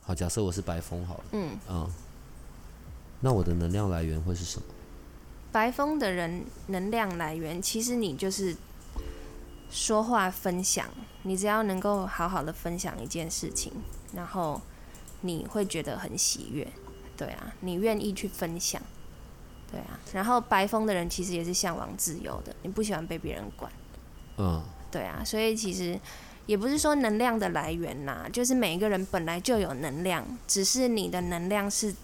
[0.00, 1.24] 好，假设我是白风好了。
[1.32, 1.58] 嗯。
[1.68, 1.90] 嗯，
[3.20, 4.66] 那我的能量来源会是什么？
[5.52, 8.56] 白风的人能量来源，其实你就是
[9.70, 10.88] 说话分享，
[11.22, 13.72] 你只要能够好好的分享一件事情，
[14.14, 14.60] 然后
[15.20, 16.66] 你会觉得很喜悦。
[17.16, 18.82] 对啊，你愿意去分享。
[19.70, 23.70] 对啊，然后白风的人其实也是向往自由的，你不喜欢被别人管。
[24.38, 24.62] 嗯。
[24.94, 25.98] 对啊，所以其实。
[26.46, 31.94] 也不是说能量的来源呐，就是每一个人本来就有能量，只是你的能量是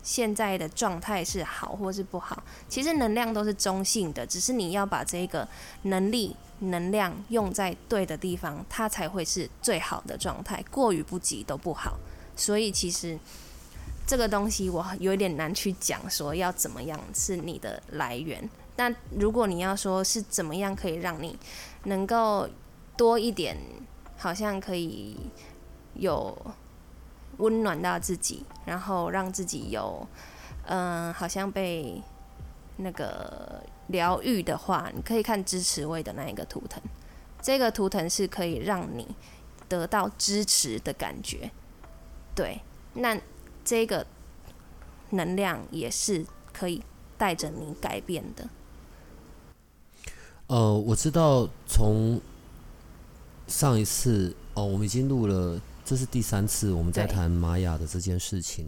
[0.00, 2.40] 现在的状态是好或是不好。
[2.68, 5.48] 其实能量都是中性的，只是你要把这个
[5.82, 10.64] 能力、能量用在对的地方，它才会是最好的状态。
[10.70, 11.98] 过于不及都不好。
[12.36, 13.18] 所以其实
[14.06, 18.48] 这个东西我有点难去讲，说要怎么样是你的来源。
[18.76, 21.38] 那如果你要说是怎么样可以让你
[21.84, 22.48] 能够
[22.96, 23.56] 多一点，
[24.16, 25.16] 好像可以
[25.94, 26.36] 有
[27.36, 30.06] 温暖到自己，然后让自己有，
[30.66, 32.02] 嗯，好像被
[32.76, 36.82] 那个疗愈的话，你可以看支持位的那一个图腾。
[37.40, 39.14] 这个图腾是可以让你
[39.68, 41.50] 得到支持的感觉，
[42.34, 42.60] 对，
[42.94, 43.16] 那
[43.64, 44.06] 这个
[45.10, 46.82] 能量也是可以
[47.16, 48.48] 带着你改变的。
[50.46, 52.20] 呃，我知道从
[53.46, 58.66] 上一次哦，我们已经录了，这是第三次我们在谈玛雅的这件事情。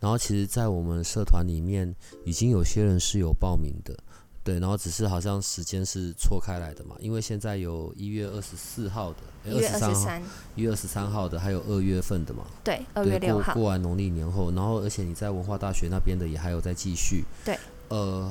[0.00, 1.94] 然后，其实，在我们社团里面，
[2.24, 3.96] 已经有些人是有报名的。
[4.42, 10.22] 对，然后只是好像时间是错开来的嘛，因为现在有一月二十四号的，一月二十三，
[10.54, 12.44] 一月二十三号的，还有二月份的嘛。
[12.62, 17.24] 对，二月六号过完农历年后，然后而且你在文化大学那边的也还有在继续。
[17.42, 17.58] 对，
[17.88, 18.30] 呃，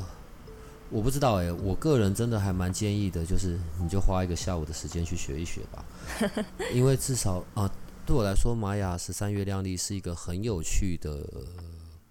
[0.93, 5.83] 我不知道哎，我个人真的还蛮建议的，就是你就花一个下午的时间去学一学吧，
[6.71, 7.67] 因为至少啊，
[8.05, 11.27] 对我来说，玛雅十三月亮历是一个很有趣的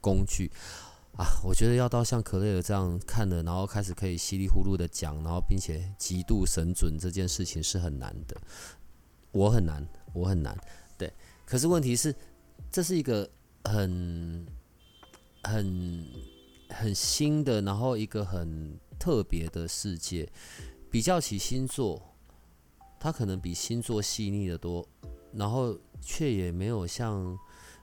[0.01, 0.51] 工具。
[1.17, 8.35] 啊，我觉得要到像可雷尔这样看的，然后开始可以稀里糊涂的讲，然后并且极度神准这件事情是很难的。
[9.31, 10.59] 我很难，我很难。
[10.97, 11.13] 对，
[11.45, 12.15] 可是问题是，
[12.71, 13.29] 这是一个
[13.65, 14.47] 很、
[15.43, 16.05] 很、
[16.73, 20.29] 很新的，然后一个很特别的世界。
[20.91, 22.01] 比较起星座，
[22.99, 24.87] 它可能比星座细腻的多，
[25.33, 27.39] 然后却也没有像。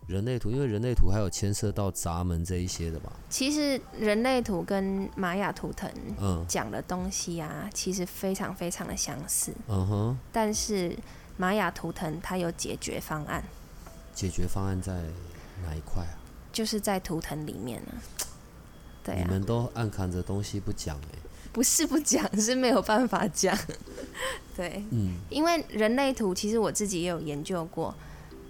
[0.07, 3.13] 人类图，因为人类图还有牵涉到闸门这一些的吧。
[3.29, 5.87] 其实人类图跟玛雅图腾
[6.47, 9.53] 讲的东西啊，其实非常非常的相似。
[9.67, 10.17] 嗯哼。
[10.31, 10.97] 但是
[11.37, 13.43] 玛雅图腾它有解决方案。
[14.15, 14.93] 解决方案在
[15.63, 16.17] 哪一块啊？
[16.51, 17.93] 就是在图腾里面呢。
[19.11, 19.25] 对啊。
[19.25, 21.19] 你们都暗扛着东西不讲哎。
[21.51, 23.57] 不是不讲，是没有办法讲。
[24.55, 24.83] 对。
[24.91, 25.15] 嗯。
[25.29, 27.93] 因为人类图其实我自己也有研究过。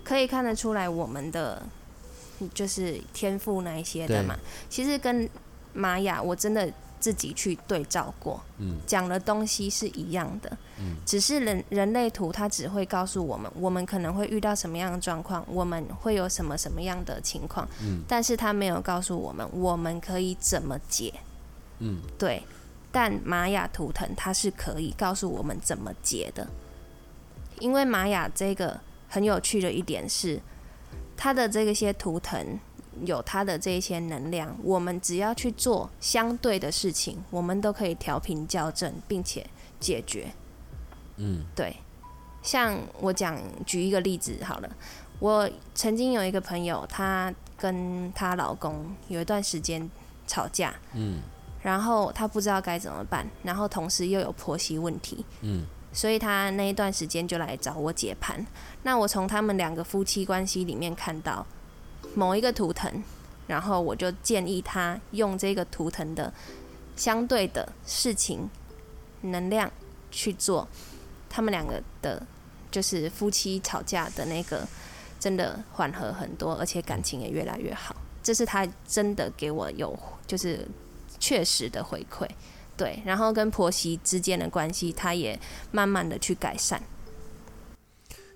[0.04, 1.62] 可以看得出来，我们的
[2.54, 4.36] 就是天赋那一些的嘛。
[4.68, 5.30] 其实跟
[5.74, 8.42] 玛雅，我真的自己去对照过，
[8.86, 10.58] 讲的东西是一样的。
[11.06, 17.68] 只是人人类图，它只会告诉我们，我们可能会遇到什么样的状况，我们会有什么什么样的情况。
[17.82, 18.04] 嗯。
[18.08, 21.14] 但是它没有告诉我们，我们可以怎么解。
[21.80, 22.02] 嗯。
[22.18, 22.44] 对。
[22.92, 26.48] 但玛雅图腾，它是可以告诉我们怎么解的，
[27.60, 28.80] 因为玛雅这个。
[29.12, 30.40] 很有趣的一点是，
[31.18, 32.60] 它的这些图腾
[33.06, 39.46] 有它的这一些能量，我们只要去做相对的事情，我们都可以调频校正，并且
[39.80, 40.32] 解决。
[41.18, 41.76] 嗯，对。
[42.42, 44.70] 像我讲举一个例子好了，
[45.20, 49.90] 我曾经有一个朋友，她跟她老公有一段时间
[50.26, 51.20] 吵架，嗯，
[51.62, 55.66] 然后她不知道该怎么办，然后同时又有婆媳问题，嗯。
[55.92, 58.46] 所以他那一段时间就来找我解盘。
[58.84, 61.44] 那我从他们两个夫妻关系里面看到
[62.16, 63.04] 某一个图腾，
[63.48, 66.34] 然后我就建议他用这个图腾的
[66.96, 68.50] 相对的事情
[69.22, 69.72] 能量
[70.12, 70.68] 去做，
[71.30, 72.26] 他们两个的，
[72.72, 74.68] 就是夫妻吵架的那个
[75.20, 77.96] 真的缓和很多，而且感情也越来越好。
[78.22, 79.98] 这是他真的给我有
[80.28, 80.68] 就是
[81.20, 82.28] 确实的回馈。
[82.76, 85.38] 对，然后跟婆媳之间的关系，他也
[85.72, 86.82] 慢慢的去改善。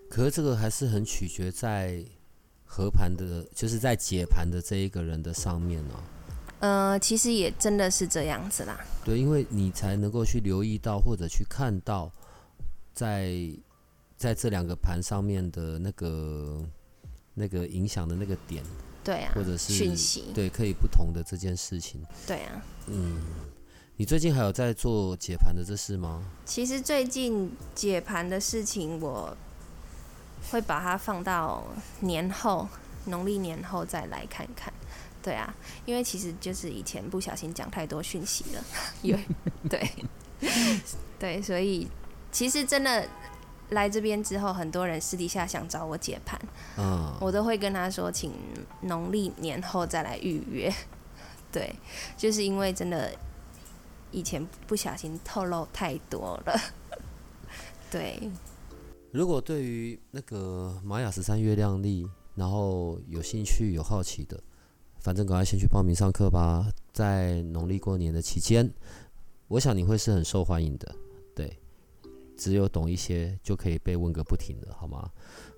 [0.10, 2.04] 可是这个还是很取决在
[2.76, 6.02] 和盘的，就是在解盘的这一个人的上面哦。
[6.58, 8.84] 呃，其实也真的是这样子啦。
[9.06, 12.12] 对，因为你才能够去留意到或者去看到，
[12.96, 13.32] 在
[14.18, 16.66] 在这两个盘上面的那个
[17.36, 18.64] 那个影响的那个点，
[19.04, 23.22] 对啊，或者是讯息，对，可以不同的这件事情，对啊，嗯。
[23.96, 26.24] 你最近还有在做解盘的这事吗？
[26.46, 29.38] 其实最近解盘的事情，我
[30.52, 31.64] 会把它放到
[32.02, 32.68] 年后，
[33.06, 34.72] 农历年后再来看看。
[35.22, 35.54] 对啊，
[35.86, 38.64] 因为其实就是以前不小心讲太多讯息了，
[39.02, 39.26] 因为
[39.70, 39.90] 对
[41.18, 41.88] 对，所以
[42.32, 43.08] 其实真的
[43.70, 46.40] 来这边之后，很多人私底下想找我解盘，
[46.78, 48.34] 嗯，我都会跟他说，请
[48.82, 50.74] 农历年后再来预约。
[51.52, 51.74] 对，
[52.18, 53.12] 就是因为真的。
[54.16, 56.62] 以前不小心透露太多了，
[57.90, 58.30] 对。
[59.14, 64.42] 如果对于那个玛雅十三月亮历，然后有兴趣、有好奇的，
[64.98, 66.68] 反正赶快先去报名上课吧。
[66.92, 68.68] 在农历过年的期间，
[69.48, 70.96] 我想你会是很受欢迎的。
[71.36, 71.56] 对，
[72.36, 75.08] 只有懂一些就可以被问个不停的，好吗？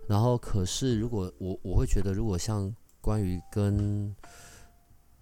[0.06, 4.14] 然后，可是如果我我会觉得，如果像关于跟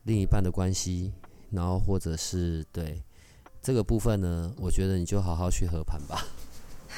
[0.05, 1.13] 另一半的关系，
[1.51, 2.99] 然后或者是对
[3.61, 6.25] 这个部分呢，我觉得你就好好去合盘吧。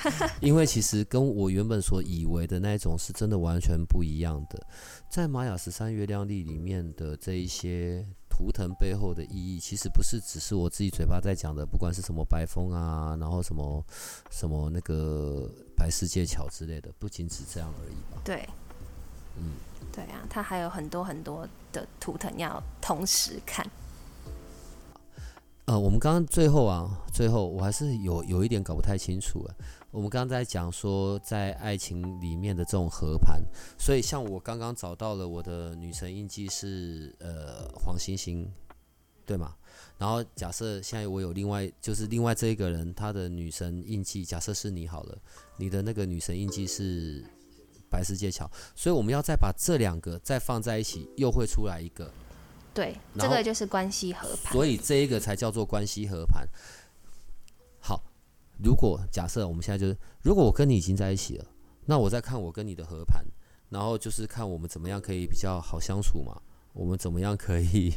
[0.42, 4.66] 因为其实跟我原本所以为的那一种是真的完全不一样的，
[5.10, 13.84] 在玛雅十三月亮历里面的这一些图腾背后的意义，其实不是只是我自己嘴巴在讲的，不管是什么白风啊，然后什么
[14.30, 18.22] 什么那个白世界桥之类的，不仅只这样而已吧。
[18.24, 18.48] 对，
[19.38, 19.54] 嗯，
[19.92, 23.66] 对啊，它还有很多很多的图腾要同时看。
[25.66, 29.56] 呃，我们刚刚最后啊，最后我还是有有一点搞不太清楚啊。
[29.96, 33.42] 我们刚刚在讲说，在爱情里面的这种合盘，
[33.80, 38.46] 所以像我刚刚找到了我的女神印记是呃黄星星，
[39.26, 39.56] 对吗？
[39.98, 45.18] 然后假设现在我有另外就是另外这一个人，他的女神印记假设是你好了，
[45.56, 47.24] 你的那个女神印记是
[47.90, 52.12] 白世界桥，所以我们要再把这两个再放在一起，又会出来一个。
[52.74, 54.52] 对，这个就是关系合盘。
[54.52, 56.46] 所以这一个才叫做关系合盘。
[58.64, 61.46] 如果假设我们现在就是，如果我跟你已经在一起了，
[61.86, 63.24] 那我再看我跟你的合盘，
[63.70, 66.42] 然后就是看我们怎么样可以比较好相处嘛，
[66.74, 67.94] 我们怎么样可以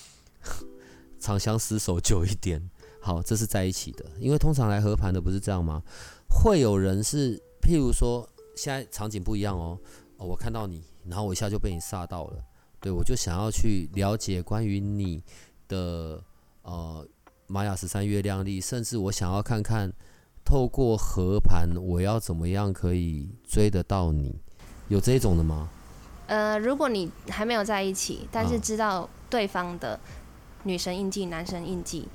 [1.18, 2.70] 长相厮守久一点。
[3.00, 5.80] 好，这是在一起的，因为通常来合盘的不是这样吗？
[6.28, 9.78] 会有人是，譬如说现在场景不一样哦，
[10.16, 12.44] 我看到你，然后我一下就被你吓到了。
[12.80, 15.22] 对，我就想要去了解关于你
[15.68, 16.20] 的
[16.62, 17.06] 呃
[17.46, 19.92] 玛雅十三月亮历，甚至我想要看看
[20.44, 24.34] 透过合盘，我要怎么样可以追得到你？
[24.88, 25.68] 有这种的吗？
[26.26, 29.98] 呃，如果你还没有在一起，但是嗯知道对方的
[30.64, 32.08] 女神印记、男神印记，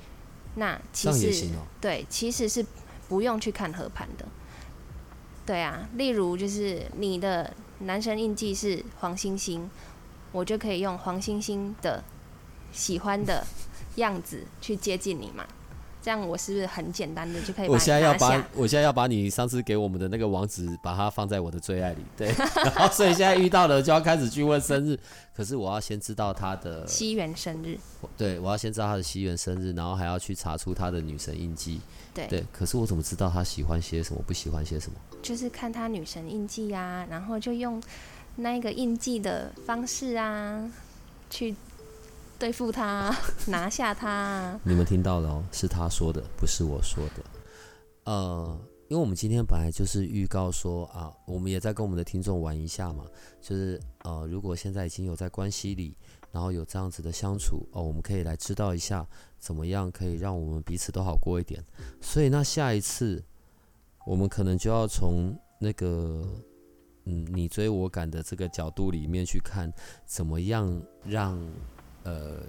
[0.55, 1.47] 那其实。
[1.79, 2.65] 对，其实是
[3.07, 4.25] 不用去看合盘的。
[5.45, 9.69] 对啊，例如就是你的男神印记是黄星星，
[10.31, 12.03] 我就可以用黄星星的
[12.71, 13.45] 喜欢的
[13.95, 15.45] 样子去接近你嘛。
[16.03, 18.43] 这样我是不是很简单的就可以把我现在要把？
[18.55, 21.99] 我现在要把你上次给我们的那个网址，把它放在我的最爱里。
[22.17, 24.97] 对， 然后所以现在遇到了就要开始去问生日，
[25.35, 27.77] 可是我要先知道他的， 西元生日，
[28.17, 31.79] 对我要先知道他的西元生日，然后还要去查出他的女神印记。
[32.15, 34.97] 对，对，可是我怎么知道他喜欢些什么，不喜欢些什么？
[35.21, 37.79] 就是看他女神印记啊，然后就用
[38.37, 40.67] 那个印记的方式啊，
[41.29, 41.55] 去
[42.41, 43.15] 对付他，
[43.45, 44.59] 拿下他。
[44.63, 47.23] 你们听到了哦，是他说的，不是我说的。
[48.05, 53.05] 呃，因为我们今天本来就是预告说啊，我们也在跟我们的听众玩一下嘛，
[53.39, 55.95] 就是呃，如果现在已经有在关系里，
[56.31, 61.63] 然后有这样子的相处哦，我们可以来知道一下怎么样可以让我们彼此都好过一点。
[62.01, 63.23] 所以那下一次
[64.03, 66.27] 我们可能就要从那个
[67.05, 69.71] 嗯你追我赶的这个角度里面去看，
[70.07, 71.39] 怎么样让
[72.03, 72.43] 呃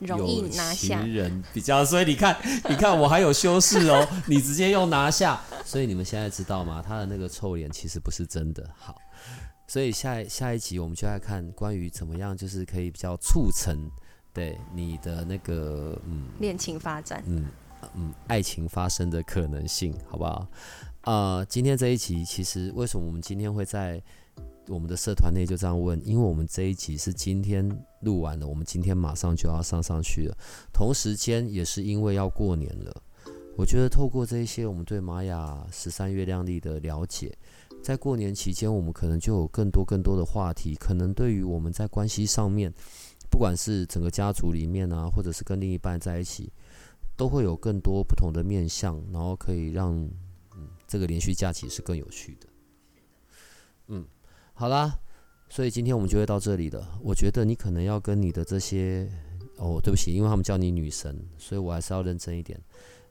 [0.00, 1.02] 容易拿下。
[1.02, 2.36] 人比较，所以你看，
[2.68, 6.82] 你看我还有修饰哦，你直接用拿下，所以你们现在知道吗？
[6.86, 8.68] 他的那个臭脸其实不是真的。
[8.76, 8.96] 好，
[9.66, 13.90] 所以下一下一集我们就来看关于怎么样，就是可以比较促成
[14.32, 17.46] 对你的那个嗯恋情发展，嗯
[17.94, 20.46] 嗯爱情发生的可能性，好不好？
[21.02, 24.02] 呃，今天这一集其实为什么我们今天会在
[24.68, 26.00] 我们的社团内就这样问？
[26.06, 27.68] 因为我们这一集是今天
[28.00, 30.36] 录完了，我们今天马上就要上上去了。
[30.72, 33.02] 同时间也是因为要过年了，
[33.56, 37.36] 我觉得透过这一些我们对玛雅十三月亮历的了解，
[37.82, 42.72] 在过年期间，我们可能就有更多更多的话题，可能对于我们在关系上面，
[43.30, 46.50] 不管是整个家族里面啊，或者是跟另一半在一起，
[47.16, 49.92] 都会有更多不同的面向，然后可以让
[50.56, 52.48] 嗯这个连续假期是更有趣的。
[54.54, 54.98] 嗯，好啦，
[55.48, 56.98] 所以今天我们就会到这里了。
[57.02, 59.08] 我觉得你可能要跟你的这些
[59.56, 62.60] 哦，对不起，因为他们叫你女神，所以我还是要认真一点。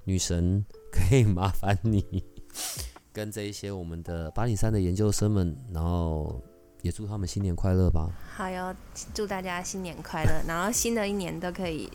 [0.06, 2.24] 女神，可以麻烦你
[3.14, 6.42] 跟这一些我们的八零三的研究生们，然后
[6.82, 8.10] 也祝他们新年快乐吧。
[8.36, 8.76] 好哟，
[9.14, 11.90] 祝大家新年快乐，然后新的一年都可以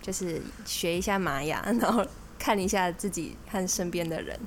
[0.00, 2.04] 就是学一下玛雅， 然后
[2.38, 4.38] 看一下自己和身边的人。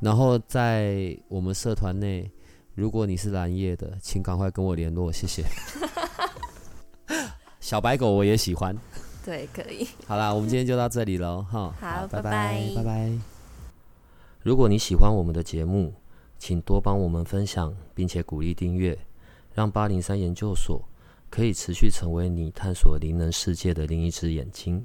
[0.00, 2.30] 然后在我们社团内，
[2.74, 5.44] 如果你是蓝叶的，请赶快跟我联络，谢谢。
[7.60, 8.76] 小白狗我也喜欢。
[9.24, 9.86] 对，可以。
[10.06, 11.74] 好啦，我们今天就到这里喽，哈。
[11.78, 13.12] 好拜拜拜拜拜。
[14.42, 15.94] 如果你喜欢我们的节目，
[16.38, 18.98] 请多帮我们分享，并且鼓励订阅，
[19.54, 20.82] 让八零三研究所
[21.30, 24.84] 可以持续成为你探索灵能世界的另一只眼睛。